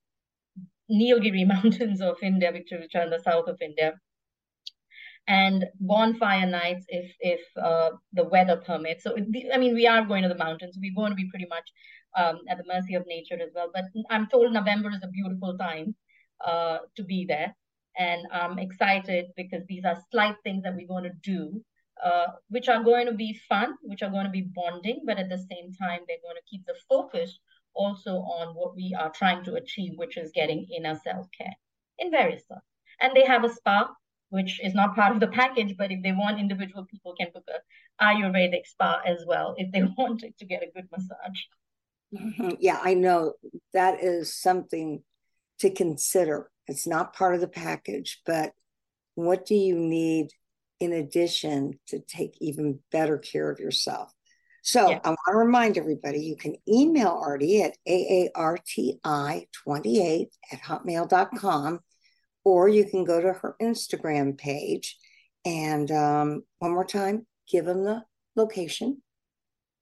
Nilgiri 0.91 1.47
mountains 1.55 2.01
of 2.01 2.17
India 2.21 2.51
which, 2.51 2.69
which 2.71 2.95
are 2.95 3.03
in 3.03 3.09
the 3.09 3.19
south 3.19 3.47
of 3.47 3.61
India. 3.61 3.93
And 5.27 5.65
bonfire 5.79 6.47
nights 6.47 6.85
if 6.89 7.15
if 7.19 7.41
uh, 7.55 7.91
the 8.11 8.23
weather 8.23 8.57
permits. 8.57 9.03
So 9.03 9.15
I 9.53 9.57
mean 9.57 9.75
we 9.75 9.87
are 9.87 10.03
going 10.03 10.23
to 10.23 10.29
the 10.29 10.43
mountains. 10.43 10.77
We're 10.81 10.95
going 10.95 11.11
to 11.11 11.15
be 11.15 11.29
pretty 11.29 11.45
much 11.47 11.67
um, 12.17 12.39
at 12.49 12.57
the 12.57 12.65
mercy 12.67 12.95
of 12.95 13.05
nature 13.07 13.39
as 13.41 13.51
well. 13.53 13.69
But 13.73 13.85
I'm 14.09 14.27
told 14.27 14.51
November 14.51 14.89
is 14.89 15.03
a 15.03 15.07
beautiful 15.07 15.57
time 15.57 15.95
uh, 16.45 16.79
to 16.97 17.03
be 17.03 17.25
there. 17.25 17.55
And 17.97 18.25
I'm 18.31 18.57
excited 18.57 19.27
because 19.37 19.63
these 19.67 19.85
are 19.85 19.97
slight 20.11 20.35
things 20.43 20.63
that 20.63 20.75
we're 20.75 20.87
going 20.87 21.03
to 21.03 21.17
do 21.23 21.63
uh, 22.03 22.27
which 22.49 22.67
are 22.67 22.83
going 22.83 23.05
to 23.05 23.13
be 23.13 23.39
fun, 23.47 23.75
which 23.81 24.01
are 24.01 24.09
going 24.09 24.25
to 24.25 24.31
be 24.31 24.41
bonding, 24.55 25.01
but 25.05 25.19
at 25.19 25.29
the 25.29 25.37
same 25.37 25.73
time, 25.73 26.01
they're 26.07 26.23
going 26.23 26.35
to 26.35 26.49
keep 26.49 26.65
the 26.65 26.75
focus 26.89 27.39
also 27.73 28.17
on 28.17 28.55
what 28.55 28.75
we 28.75 28.95
are 28.99 29.11
trying 29.11 29.43
to 29.43 29.55
achieve, 29.55 29.93
which 29.95 30.17
is 30.17 30.31
getting 30.33 30.67
inner 30.75 30.99
self 31.03 31.27
care 31.37 31.53
in 31.99 32.11
various 32.11 32.43
stuff. 32.43 32.63
And 32.99 33.15
they 33.15 33.23
have 33.25 33.43
a 33.43 33.53
spa, 33.53 33.89
which 34.29 34.59
is 34.63 34.73
not 34.73 34.95
part 34.95 35.13
of 35.13 35.19
the 35.19 35.27
package, 35.27 35.75
but 35.77 35.91
if 35.91 36.01
they 36.03 36.11
want, 36.11 36.39
individual 36.39 36.85
people 36.85 37.15
can 37.15 37.29
book 37.33 37.47
a 37.49 38.03
Ayurvedic 38.03 38.65
spa 38.65 39.01
as 39.05 39.23
well 39.27 39.55
if 39.57 39.71
they 39.71 39.83
wanted 39.97 40.37
to 40.37 40.45
get 40.45 40.63
a 40.63 40.71
good 40.73 40.87
massage. 40.91 41.41
Mm-hmm. 42.13 42.55
Yeah, 42.59 42.79
I 42.81 42.93
know 42.93 43.33
that 43.73 44.03
is 44.03 44.33
something 44.33 45.03
to 45.59 45.69
consider. 45.69 46.49
It's 46.67 46.87
not 46.87 47.13
part 47.13 47.35
of 47.35 47.41
the 47.41 47.47
package, 47.47 48.21
but 48.25 48.53
what 49.15 49.45
do 49.45 49.55
you 49.55 49.75
need 49.75 50.31
in 50.81 50.93
addition 50.93 51.79
to 51.87 51.99
take 51.99 52.35
even 52.41 52.79
better 52.91 53.19
care 53.19 53.51
of 53.51 53.59
yourself. 53.59 54.11
So 54.63 54.89
yeah. 54.89 54.99
I 55.03 55.09
want 55.09 55.19
to 55.29 55.37
remind 55.37 55.77
everybody 55.77 56.23
you 56.23 56.35
can 56.35 56.55
email 56.67 57.21
Aarti 57.23 57.63
at 57.63 57.77
aarti28 57.87 60.27
at 60.51 60.61
hotmail.com, 60.61 61.79
or 62.43 62.67
you 62.67 62.85
can 62.85 63.03
go 63.03 63.21
to 63.21 63.33
her 63.33 63.55
Instagram 63.61 64.35
page. 64.37 64.97
And 65.45 65.91
um, 65.91 66.43
one 66.59 66.73
more 66.73 66.85
time, 66.85 67.25
give 67.49 67.65
them 67.65 67.83
the 67.83 68.03
location. 68.35 69.01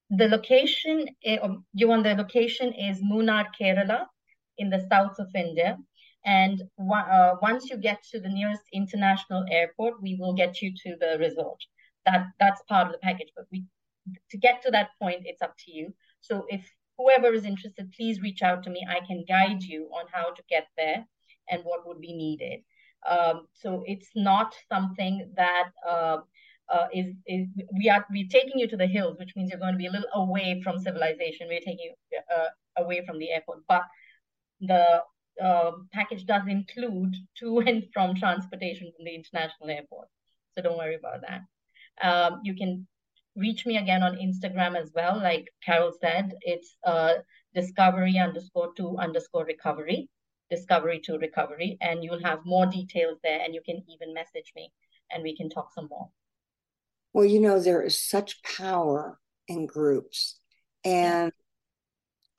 The 0.09 0.27
location, 0.27 1.07
eh, 1.23 1.37
um, 1.37 1.65
you 1.73 1.87
want 1.87 2.03
the 2.03 2.15
location 2.15 2.73
is 2.73 3.01
Munnar, 3.01 3.45
Kerala, 3.59 4.07
in 4.57 4.69
the 4.69 4.85
south 4.89 5.19
of 5.19 5.27
India. 5.35 5.77
And 6.29 6.61
uh, 6.79 7.31
once 7.41 7.71
you 7.71 7.77
get 7.77 8.03
to 8.11 8.19
the 8.19 8.29
nearest 8.29 8.61
international 8.71 9.45
airport, 9.49 9.99
we 9.99 10.15
will 10.19 10.33
get 10.33 10.61
you 10.61 10.71
to 10.83 10.95
the 11.01 11.17
resort. 11.19 11.59
That 12.05 12.27
that's 12.39 12.61
part 12.69 12.85
of 12.85 12.93
the 12.93 12.99
package. 12.99 13.31
But 13.35 13.47
we 13.51 13.65
to 14.29 14.37
get 14.37 14.61
to 14.61 14.71
that 14.71 14.89
point, 15.01 15.23
it's 15.25 15.41
up 15.41 15.55
to 15.65 15.71
you. 15.71 15.91
So 16.21 16.45
if 16.49 16.61
whoever 16.99 17.33
is 17.33 17.45
interested, 17.45 17.91
please 17.97 18.21
reach 18.21 18.43
out 18.43 18.61
to 18.63 18.69
me. 18.69 18.85
I 18.87 18.99
can 19.07 19.25
guide 19.27 19.63
you 19.63 19.89
on 19.91 20.05
how 20.11 20.31
to 20.31 20.43
get 20.49 20.67
there 20.77 21.03
and 21.49 21.63
what 21.63 21.87
would 21.87 21.99
be 21.99 22.13
needed. 22.13 22.59
Um, 23.09 23.47
so 23.53 23.83
it's 23.87 24.11
not 24.15 24.53
something 24.71 25.31
that 25.35 25.69
uh, 25.87 26.17
uh, 26.71 26.87
is 26.93 27.15
is 27.25 27.47
we 27.75 27.89
are 27.89 28.05
we're 28.11 28.35
taking 28.37 28.59
you 28.59 28.67
to 28.67 28.77
the 28.77 28.93
hills, 28.95 29.17
which 29.17 29.35
means 29.35 29.49
you're 29.49 29.65
going 29.65 29.77
to 29.77 29.83
be 29.85 29.87
a 29.87 29.91
little 29.91 30.13
away 30.13 30.61
from 30.63 30.77
civilization. 30.77 31.47
We're 31.47 31.67
taking 31.71 31.87
you 32.11 32.19
uh, 32.35 32.49
away 32.83 33.03
from 33.03 33.17
the 33.17 33.31
airport, 33.31 33.61
but 33.67 33.85
the 34.61 35.01
uh, 35.41 35.71
package 35.93 36.25
does 36.25 36.43
include 36.47 37.15
to 37.39 37.59
and 37.59 37.83
from 37.93 38.15
transportation 38.15 38.91
from 38.95 39.05
the 39.05 39.15
international 39.15 39.69
airport. 39.69 40.07
So 40.55 40.63
don't 40.63 40.77
worry 40.77 40.95
about 40.95 41.21
that. 41.21 41.41
Um, 42.01 42.41
you 42.43 42.55
can 42.55 42.87
reach 43.35 43.65
me 43.65 43.77
again 43.77 44.03
on 44.03 44.15
Instagram 44.15 44.77
as 44.77 44.91
well. 44.93 45.17
Like 45.17 45.47
Carol 45.65 45.93
said, 45.99 46.33
it's 46.41 46.75
uh, 46.85 47.13
discovery 47.53 48.17
underscore 48.17 48.73
two 48.75 48.97
underscore 48.97 49.45
recovery, 49.45 50.09
discovery 50.49 50.99
to 51.05 51.17
recovery, 51.17 51.77
and 51.81 52.03
you'll 52.03 52.23
have 52.23 52.39
more 52.45 52.65
details 52.65 53.17
there. 53.23 53.41
And 53.43 53.53
you 53.53 53.61
can 53.65 53.83
even 53.87 54.13
message 54.13 54.51
me, 54.55 54.71
and 55.11 55.23
we 55.23 55.35
can 55.35 55.49
talk 55.49 55.73
some 55.73 55.87
more. 55.89 56.09
Well, 57.13 57.25
you 57.25 57.39
know, 57.39 57.59
there 57.59 57.81
is 57.81 57.99
such 57.99 58.41
power 58.43 59.19
in 59.47 59.65
groups, 59.65 60.39
and 60.83 61.31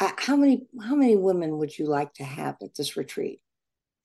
uh, 0.00 0.10
how 0.16 0.34
many 0.34 0.66
how 0.82 0.94
many 0.94 1.16
women 1.16 1.58
would 1.58 1.78
you 1.78 1.86
like 1.86 2.12
to 2.14 2.24
have 2.24 2.56
at 2.62 2.74
this 2.74 2.96
retreat? 2.96 3.40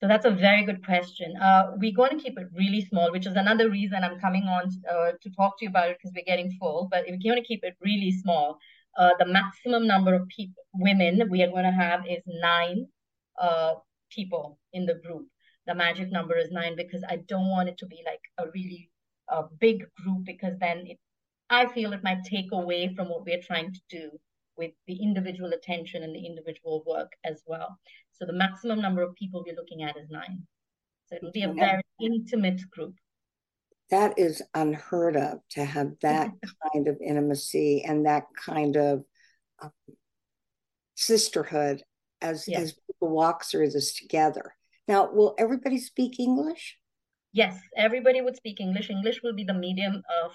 So 0.00 0.06
that's 0.06 0.26
a 0.26 0.30
very 0.30 0.62
good 0.62 0.84
question. 0.84 1.34
Uh, 1.38 1.72
we're 1.76 1.94
going 1.94 2.10
to 2.10 2.22
keep 2.22 2.38
it 2.38 2.48
really 2.54 2.84
small, 2.84 3.10
which 3.10 3.26
is 3.26 3.34
another 3.34 3.70
reason 3.70 4.04
I'm 4.04 4.20
coming 4.20 4.42
on 4.42 4.70
uh, 4.90 5.12
to 5.22 5.30
talk 5.30 5.58
to 5.58 5.64
you 5.64 5.70
about 5.70 5.88
it 5.88 5.96
because 5.98 6.12
we're 6.14 6.24
getting 6.24 6.54
full. 6.60 6.88
But 6.90 7.06
we're 7.08 7.16
going 7.16 7.42
to 7.42 7.48
keep 7.48 7.64
it 7.64 7.76
really 7.80 8.12
small. 8.12 8.58
Uh, 8.98 9.10
the 9.18 9.24
maximum 9.24 9.86
number 9.86 10.14
of 10.14 10.28
people, 10.28 10.62
women, 10.74 11.28
we 11.30 11.42
are 11.42 11.50
going 11.50 11.64
to 11.64 11.70
have 11.70 12.06
is 12.06 12.22
nine 12.26 12.86
uh, 13.40 13.74
people 14.10 14.58
in 14.74 14.84
the 14.84 14.94
group. 14.94 15.26
The 15.66 15.74
magic 15.74 16.12
number 16.12 16.36
is 16.36 16.50
nine 16.50 16.76
because 16.76 17.02
I 17.08 17.16
don't 17.26 17.48
want 17.48 17.70
it 17.70 17.78
to 17.78 17.86
be 17.86 18.02
like 18.04 18.20
a 18.38 18.50
really 18.54 18.90
uh, 19.30 19.44
big 19.60 19.86
group 19.96 20.24
because 20.24 20.58
then 20.60 20.86
it, 20.86 20.98
I 21.48 21.66
feel 21.66 21.94
it 21.94 22.04
might 22.04 22.24
take 22.24 22.52
away 22.52 22.94
from 22.94 23.08
what 23.08 23.24
we're 23.24 23.42
trying 23.42 23.72
to 23.72 23.80
do 23.88 24.10
with 24.56 24.72
the 24.86 25.00
individual 25.02 25.52
attention 25.52 26.02
and 26.02 26.14
the 26.14 26.26
individual 26.26 26.82
work 26.86 27.12
as 27.24 27.42
well. 27.46 27.78
So 28.12 28.24
the 28.26 28.32
maximum 28.32 28.80
number 28.80 29.02
of 29.02 29.14
people 29.14 29.44
we're 29.46 29.54
looking 29.56 29.82
at 29.82 29.96
is 29.96 30.10
nine. 30.10 30.46
So 31.06 31.16
it'll 31.16 31.32
be 31.32 31.42
a 31.42 31.52
very 31.52 31.82
intimate 32.00 32.60
group. 32.70 32.94
That 33.90 34.18
is 34.18 34.42
unheard 34.54 35.16
of 35.16 35.38
to 35.50 35.64
have 35.64 35.92
that 36.02 36.30
kind 36.72 36.88
of 36.88 36.96
intimacy 37.00 37.84
and 37.84 38.06
that 38.06 38.24
kind 38.44 38.76
of 38.76 39.04
um, 39.60 39.70
sisterhood 40.96 41.82
as 42.20 42.48
yes. 42.48 42.60
as 42.60 42.72
people 42.72 43.14
walk 43.14 43.44
through 43.44 43.70
this 43.70 43.94
together. 43.94 44.54
Now, 44.88 45.10
will 45.12 45.34
everybody 45.38 45.78
speak 45.78 46.18
English? 46.18 46.76
Yes, 47.32 47.60
everybody 47.76 48.20
would 48.20 48.36
speak 48.36 48.60
English. 48.60 48.88
English 48.88 49.20
will 49.22 49.34
be 49.34 49.44
the 49.44 49.54
medium 49.54 50.02
of 50.22 50.32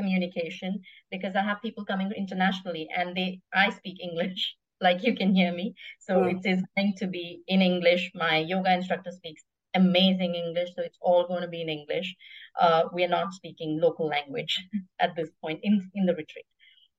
communication 0.00 0.80
because 1.10 1.36
I 1.36 1.42
have 1.42 1.62
people 1.62 1.84
coming 1.84 2.12
internationally 2.16 2.88
and 2.96 3.16
they 3.16 3.28
I 3.52 3.70
speak 3.70 4.02
English 4.08 4.56
like 4.86 5.02
you 5.06 5.14
can 5.14 5.34
hear 5.34 5.52
me. 5.52 5.74
So 5.98 6.24
it 6.24 6.44
is 6.44 6.62
going 6.76 6.94
to 6.98 7.06
be 7.06 7.42
in 7.46 7.60
English. 7.60 8.10
My 8.14 8.38
yoga 8.38 8.72
instructor 8.72 9.12
speaks 9.12 9.42
amazing 9.74 10.34
English, 10.34 10.70
so 10.74 10.82
it's 10.82 10.98
all 11.00 11.26
going 11.26 11.42
to 11.42 11.48
be 11.48 11.60
in 11.62 11.68
English. 11.68 12.14
Uh, 12.60 12.84
we 12.92 13.04
are 13.04 13.14
not 13.16 13.34
speaking 13.34 13.78
local 13.80 14.06
language 14.06 14.54
at 15.00 15.14
this 15.16 15.30
point 15.42 15.60
in 15.62 15.74
in 15.94 16.06
the 16.06 16.14
retreat. 16.14 16.46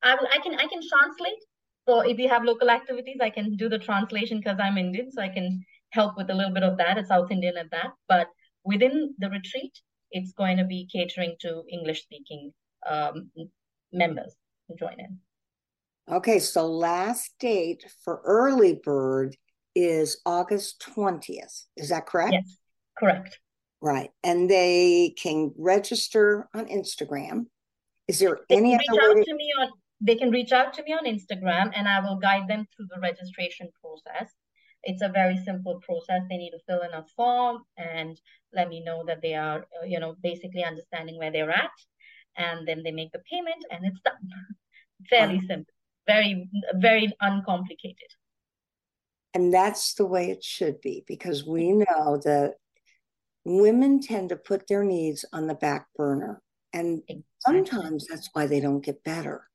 I, 0.03 0.13
I 0.35 0.39
can 0.43 0.55
I 0.55 0.67
can 0.73 0.81
translate. 0.91 1.41
So 1.87 2.01
if 2.01 2.19
you 2.19 2.29
have 2.29 2.43
local 2.43 2.69
activities, 2.69 3.17
I 3.21 3.31
can 3.31 3.55
do 3.55 3.67
the 3.67 3.79
translation 3.79 4.39
because 4.39 4.59
I'm 4.59 4.77
Indian, 4.77 5.11
so 5.11 5.21
I 5.21 5.29
can 5.29 5.65
help 5.89 6.17
with 6.17 6.29
a 6.29 6.33
little 6.33 6.53
bit 6.53 6.63
of 6.63 6.77
that. 6.77 6.97
a 6.97 7.05
South 7.05 7.31
Indian 7.31 7.57
at 7.57 7.71
that, 7.71 7.91
but 8.07 8.27
within 8.63 9.15
the 9.17 9.29
retreat, 9.29 9.73
it's 10.11 10.33
going 10.33 10.57
to 10.57 10.65
be 10.65 10.87
catering 10.91 11.35
to 11.41 11.63
English 11.71 12.03
speaking 12.03 12.53
um, 12.89 13.31
members 13.91 14.35
to 14.69 14.75
join 14.75 14.99
in. 14.99 15.19
Okay, 16.11 16.39
so 16.39 16.67
last 16.67 17.31
date 17.39 17.85
for 18.03 18.21
early 18.25 18.79
bird 18.83 19.37
is 19.75 20.19
August 20.25 20.83
20th. 20.95 21.65
Is 21.77 21.89
that 21.89 22.05
correct? 22.05 22.33
Yes, 22.33 22.57
correct. 22.97 23.39
Right. 23.81 24.11
And 24.23 24.49
they 24.49 25.13
can 25.17 25.53
register 25.57 26.49
on 26.53 26.65
Instagram. 26.65 27.45
Is 28.07 28.19
there 28.19 28.39
they 28.49 28.57
any 28.57 28.75
other 28.75 28.83
reach 28.91 29.19
out 29.19 29.25
to 29.25 29.35
me 29.35 29.53
on 29.59 29.69
they 30.01 30.15
can 30.15 30.31
reach 30.31 30.51
out 30.51 30.73
to 30.73 30.83
me 30.83 30.93
on 30.93 31.05
Instagram 31.05 31.71
and 31.75 31.87
I 31.87 31.99
will 31.99 32.17
guide 32.17 32.47
them 32.47 32.65
through 32.75 32.87
the 32.93 32.99
registration 32.99 33.69
process. 33.81 34.33
It's 34.83 35.03
a 35.03 35.09
very 35.09 35.37
simple 35.45 35.79
process. 35.85 36.23
They 36.27 36.37
need 36.37 36.51
to 36.51 36.59
fill 36.67 36.81
in 36.81 36.93
a 36.93 37.05
form 37.15 37.59
and 37.77 38.19
let 38.51 38.67
me 38.67 38.83
know 38.83 39.03
that 39.05 39.21
they 39.21 39.35
are, 39.35 39.67
you 39.85 39.99
know, 39.99 40.15
basically 40.23 40.63
understanding 40.63 41.19
where 41.19 41.31
they're 41.31 41.51
at. 41.51 41.69
And 42.37 42.67
then 42.67 42.81
they 42.83 42.91
make 42.91 43.11
the 43.11 43.21
payment 43.29 43.63
and 43.69 43.85
it's 43.85 43.99
done. 44.03 44.15
Fairly 45.09 45.41
simple 45.47 45.73
very, 46.07 46.49
very 46.75 47.13
uncomplicated. 47.21 47.97
And 49.33 49.53
that's 49.53 49.93
the 49.93 50.05
way 50.05 50.29
it 50.29 50.43
should 50.43 50.81
be 50.81 51.03
because 51.07 51.45
we 51.45 51.67
mm-hmm. 51.67 51.83
know 51.89 52.17
that 52.25 52.55
women 53.45 54.01
tend 54.01 54.29
to 54.29 54.35
put 54.35 54.67
their 54.67 54.83
needs 54.83 55.25
on 55.31 55.47
the 55.47 55.55
back 55.55 55.87
burner. 55.95 56.41
And 56.73 57.01
exactly. 57.07 57.23
sometimes 57.39 58.07
that's 58.07 58.29
why 58.33 58.47
they 58.47 58.59
don't 58.59 58.83
get 58.83 59.03
better 59.03 59.47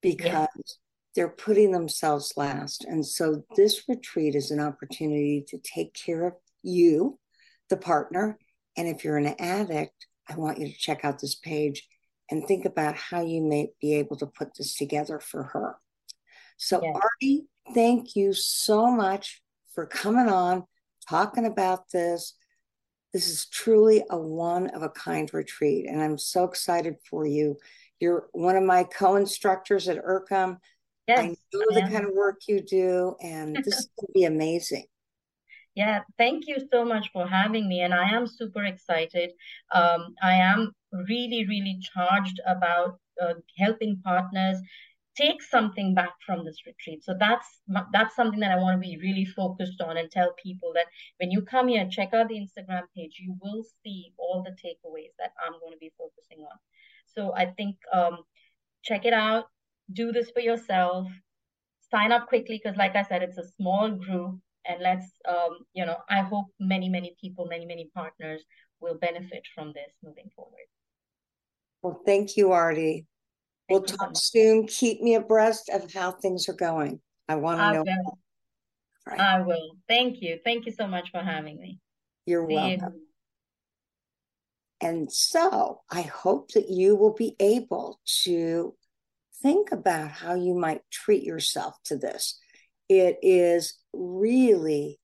because 0.00 0.24
yeah. 0.32 0.74
they're 1.14 1.28
putting 1.28 1.72
themselves 1.72 2.34
last. 2.36 2.84
And 2.84 3.04
so 3.04 3.44
this 3.56 3.82
retreat 3.88 4.34
is 4.34 4.50
an 4.50 4.60
opportunity 4.60 5.44
to 5.48 5.58
take 5.58 5.94
care 5.94 6.26
of 6.26 6.34
you, 6.62 7.18
the 7.68 7.76
partner. 7.76 8.38
And 8.76 8.86
if 8.88 9.04
you're 9.04 9.16
an 9.16 9.34
addict, 9.38 10.06
I 10.28 10.36
want 10.36 10.58
you 10.58 10.68
to 10.68 10.78
check 10.78 11.04
out 11.04 11.20
this 11.20 11.36
page 11.36 11.88
and 12.30 12.46
think 12.46 12.64
about 12.64 12.96
how 12.96 13.22
you 13.22 13.40
may 13.40 13.70
be 13.80 13.94
able 13.94 14.16
to 14.16 14.26
put 14.26 14.56
this 14.56 14.74
together 14.74 15.20
for 15.20 15.44
her. 15.44 15.76
So, 16.56 16.80
yes. 16.82 16.96
Aarti, 16.96 17.44
thank 17.74 18.16
you 18.16 18.32
so 18.32 18.90
much 18.90 19.42
for 19.74 19.86
coming 19.86 20.28
on, 20.28 20.64
talking 21.08 21.46
about 21.46 21.90
this. 21.92 22.34
This 23.12 23.28
is 23.28 23.46
truly 23.46 24.02
a 24.10 24.18
one 24.18 24.68
of 24.68 24.82
a 24.82 24.88
kind 24.88 25.32
retreat, 25.32 25.86
and 25.86 26.02
I'm 26.02 26.18
so 26.18 26.44
excited 26.44 26.96
for 27.08 27.26
you. 27.26 27.56
You're 28.00 28.28
one 28.32 28.56
of 28.56 28.64
my 28.64 28.84
co 28.84 29.16
instructors 29.16 29.88
at 29.88 30.02
ERCEM. 30.02 30.58
Yes, 31.06 31.18
I 31.20 31.26
know 31.28 31.64
I 31.70 31.74
the 31.74 31.88
kind 31.92 32.04
of 32.04 32.12
work 32.12 32.40
you 32.48 32.60
do, 32.60 33.14
and 33.22 33.56
this 33.64 33.88
will 33.96 34.10
be 34.12 34.24
amazing. 34.24 34.86
Yeah, 35.76 36.02
thank 36.18 36.48
you 36.48 36.56
so 36.72 36.84
much 36.84 37.10
for 37.12 37.28
having 37.28 37.68
me. 37.68 37.82
And 37.82 37.94
I 37.94 38.08
am 38.10 38.26
super 38.26 38.64
excited. 38.64 39.32
Um, 39.72 40.14
I 40.22 40.34
am 40.34 40.72
really, 40.92 41.46
really 41.46 41.78
charged 41.94 42.40
about 42.46 42.98
uh, 43.22 43.34
helping 43.58 44.00
partners 44.04 44.58
take 45.16 45.42
something 45.42 45.94
back 45.94 46.12
from 46.26 46.44
this 46.44 46.58
retreat 46.66 47.04
so 47.04 47.14
that's 47.20 47.62
that's 47.92 48.16
something 48.16 48.40
that 48.40 48.52
i 48.52 48.56
want 48.56 48.80
to 48.80 48.88
be 48.88 48.98
really 49.02 49.26
focused 49.26 49.82
on 49.82 49.98
and 49.98 50.10
tell 50.12 50.32
people 50.42 50.72
that 50.74 50.86
when 51.18 51.30
you 51.32 51.42
come 51.42 51.68
here 51.68 51.88
check 51.90 52.14
out 52.14 52.28
the 52.28 52.36
instagram 52.36 52.82
page 52.96 53.18
you 53.20 53.36
will 53.42 53.64
see 53.82 54.14
all 54.18 54.44
the 54.44 54.52
takeaways 54.52 55.10
that 55.18 55.32
i'm 55.44 55.58
going 55.60 55.72
to 55.72 55.78
be 55.80 55.92
focusing 55.98 56.40
on 56.44 56.58
so 57.06 57.34
i 57.34 57.46
think 57.46 57.76
um, 57.94 58.18
check 58.84 59.06
it 59.06 59.14
out 59.14 59.46
do 59.92 60.12
this 60.12 60.30
for 60.30 60.40
yourself 60.40 61.08
sign 61.90 62.12
up 62.12 62.28
quickly 62.28 62.60
because 62.62 62.78
like 62.78 62.96
i 62.96 63.02
said 63.02 63.22
it's 63.22 63.38
a 63.38 63.48
small 63.56 63.90
group 63.90 64.38
and 64.68 64.80
let's 64.82 65.06
um, 65.28 65.58
you 65.72 65.84
know 65.84 65.96
i 66.08 66.20
hope 66.20 66.46
many 66.60 66.88
many 66.88 67.14
people 67.20 67.46
many 67.46 67.66
many 67.66 67.90
partners 67.94 68.42
will 68.80 68.94
benefit 68.94 69.42
from 69.54 69.72
this 69.72 69.92
moving 70.02 70.28
forward 70.34 70.66
well 71.82 72.00
thank 72.04 72.36
you 72.36 72.48
aarti 72.48 73.04
We'll 73.68 73.82
talk 73.82 74.12
soon. 74.14 74.66
Keep 74.66 75.02
me 75.02 75.14
abreast 75.14 75.68
of 75.70 75.92
how 75.92 76.12
things 76.12 76.48
are 76.48 76.54
going. 76.54 77.00
I 77.28 77.36
want 77.36 77.58
to 77.58 77.72
know. 77.72 77.82
Will. 77.82 78.18
Right. 79.06 79.20
I 79.20 79.40
will. 79.40 79.76
Thank 79.88 80.22
you. 80.22 80.38
Thank 80.44 80.66
you 80.66 80.72
so 80.72 80.86
much 80.86 81.10
for 81.10 81.20
having 81.20 81.58
me. 81.58 81.80
You're 82.26 82.48
See 82.48 82.54
welcome. 82.54 82.92
You. 82.94 83.02
And 84.80 85.12
so 85.12 85.80
I 85.90 86.02
hope 86.02 86.52
that 86.52 86.68
you 86.68 86.96
will 86.96 87.14
be 87.14 87.34
able 87.40 87.98
to 88.24 88.74
think 89.42 89.72
about 89.72 90.10
how 90.10 90.34
you 90.34 90.54
might 90.54 90.82
treat 90.92 91.22
yourself 91.22 91.76
to 91.86 91.96
this. 91.96 92.38
It 92.88 93.18
is 93.22 93.74
really 93.96 94.98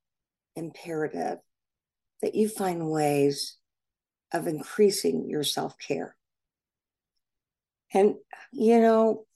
imperative 0.56 1.38
that 2.20 2.34
you 2.34 2.48
find 2.48 2.88
ways 2.88 3.56
of 4.32 4.46
increasing 4.46 5.28
your 5.28 5.44
self 5.44 5.76
care. 5.78 6.16
And, 7.92 8.14
you 8.52 8.80
know, 8.80 9.26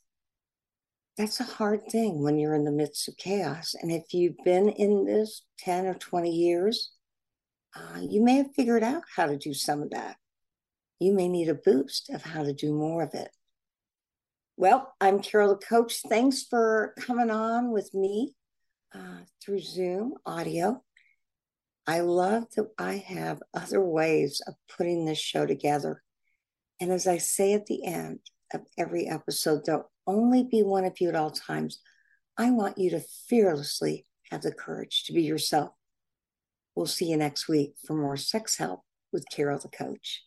that's 1.16 1.40
a 1.40 1.44
hard 1.44 1.86
thing 1.90 2.22
when 2.22 2.38
you're 2.38 2.54
in 2.54 2.64
the 2.64 2.70
midst 2.70 3.08
of 3.08 3.16
chaos. 3.16 3.74
And 3.74 3.90
if 3.90 4.12
you've 4.12 4.36
been 4.44 4.68
in 4.68 5.04
this 5.04 5.42
10 5.60 5.86
or 5.86 5.94
20 5.94 6.30
years, 6.30 6.92
uh, 7.74 8.00
you 8.00 8.22
may 8.22 8.36
have 8.36 8.54
figured 8.54 8.82
out 8.82 9.02
how 9.14 9.26
to 9.26 9.36
do 9.36 9.52
some 9.52 9.82
of 9.82 9.90
that. 9.90 10.16
You 10.98 11.12
may 11.12 11.28
need 11.28 11.48
a 11.48 11.54
boost 11.54 12.08
of 12.10 12.22
how 12.22 12.42
to 12.42 12.52
do 12.52 12.72
more 12.72 13.02
of 13.02 13.14
it. 13.14 13.30
Well, 14.56 14.94
I'm 15.00 15.20
Carol 15.20 15.50
the 15.50 15.66
coach. 15.66 16.00
Thanks 16.08 16.42
for 16.42 16.94
coming 16.98 17.30
on 17.30 17.70
with 17.72 17.92
me 17.92 18.34
uh, 18.94 19.20
through 19.42 19.60
Zoom 19.60 20.14
audio. 20.24 20.82
I 21.86 22.00
love 22.00 22.44
that 22.56 22.70
I 22.78 22.96
have 22.96 23.42
other 23.54 23.80
ways 23.80 24.42
of 24.46 24.54
putting 24.76 25.04
this 25.04 25.18
show 25.18 25.46
together. 25.46 26.02
And 26.80 26.90
as 26.90 27.06
I 27.06 27.18
say 27.18 27.52
at 27.52 27.66
the 27.66 27.84
end 27.84 28.20
of 28.52 28.62
every 28.76 29.06
episode, 29.06 29.64
there'll 29.64 29.90
only 30.06 30.44
be 30.44 30.62
one 30.62 30.84
of 30.84 31.00
you 31.00 31.08
at 31.08 31.16
all 31.16 31.30
times. 31.30 31.80
I 32.36 32.50
want 32.50 32.78
you 32.78 32.90
to 32.90 33.04
fearlessly 33.28 34.06
have 34.30 34.42
the 34.42 34.52
courage 34.52 35.04
to 35.04 35.12
be 35.12 35.22
yourself. 35.22 35.70
We'll 36.74 36.86
see 36.86 37.06
you 37.06 37.16
next 37.16 37.48
week 37.48 37.74
for 37.86 37.94
more 37.94 38.16
sex 38.16 38.58
help 38.58 38.80
with 39.12 39.24
Carol 39.32 39.58
the 39.58 39.68
Coach. 39.68 40.24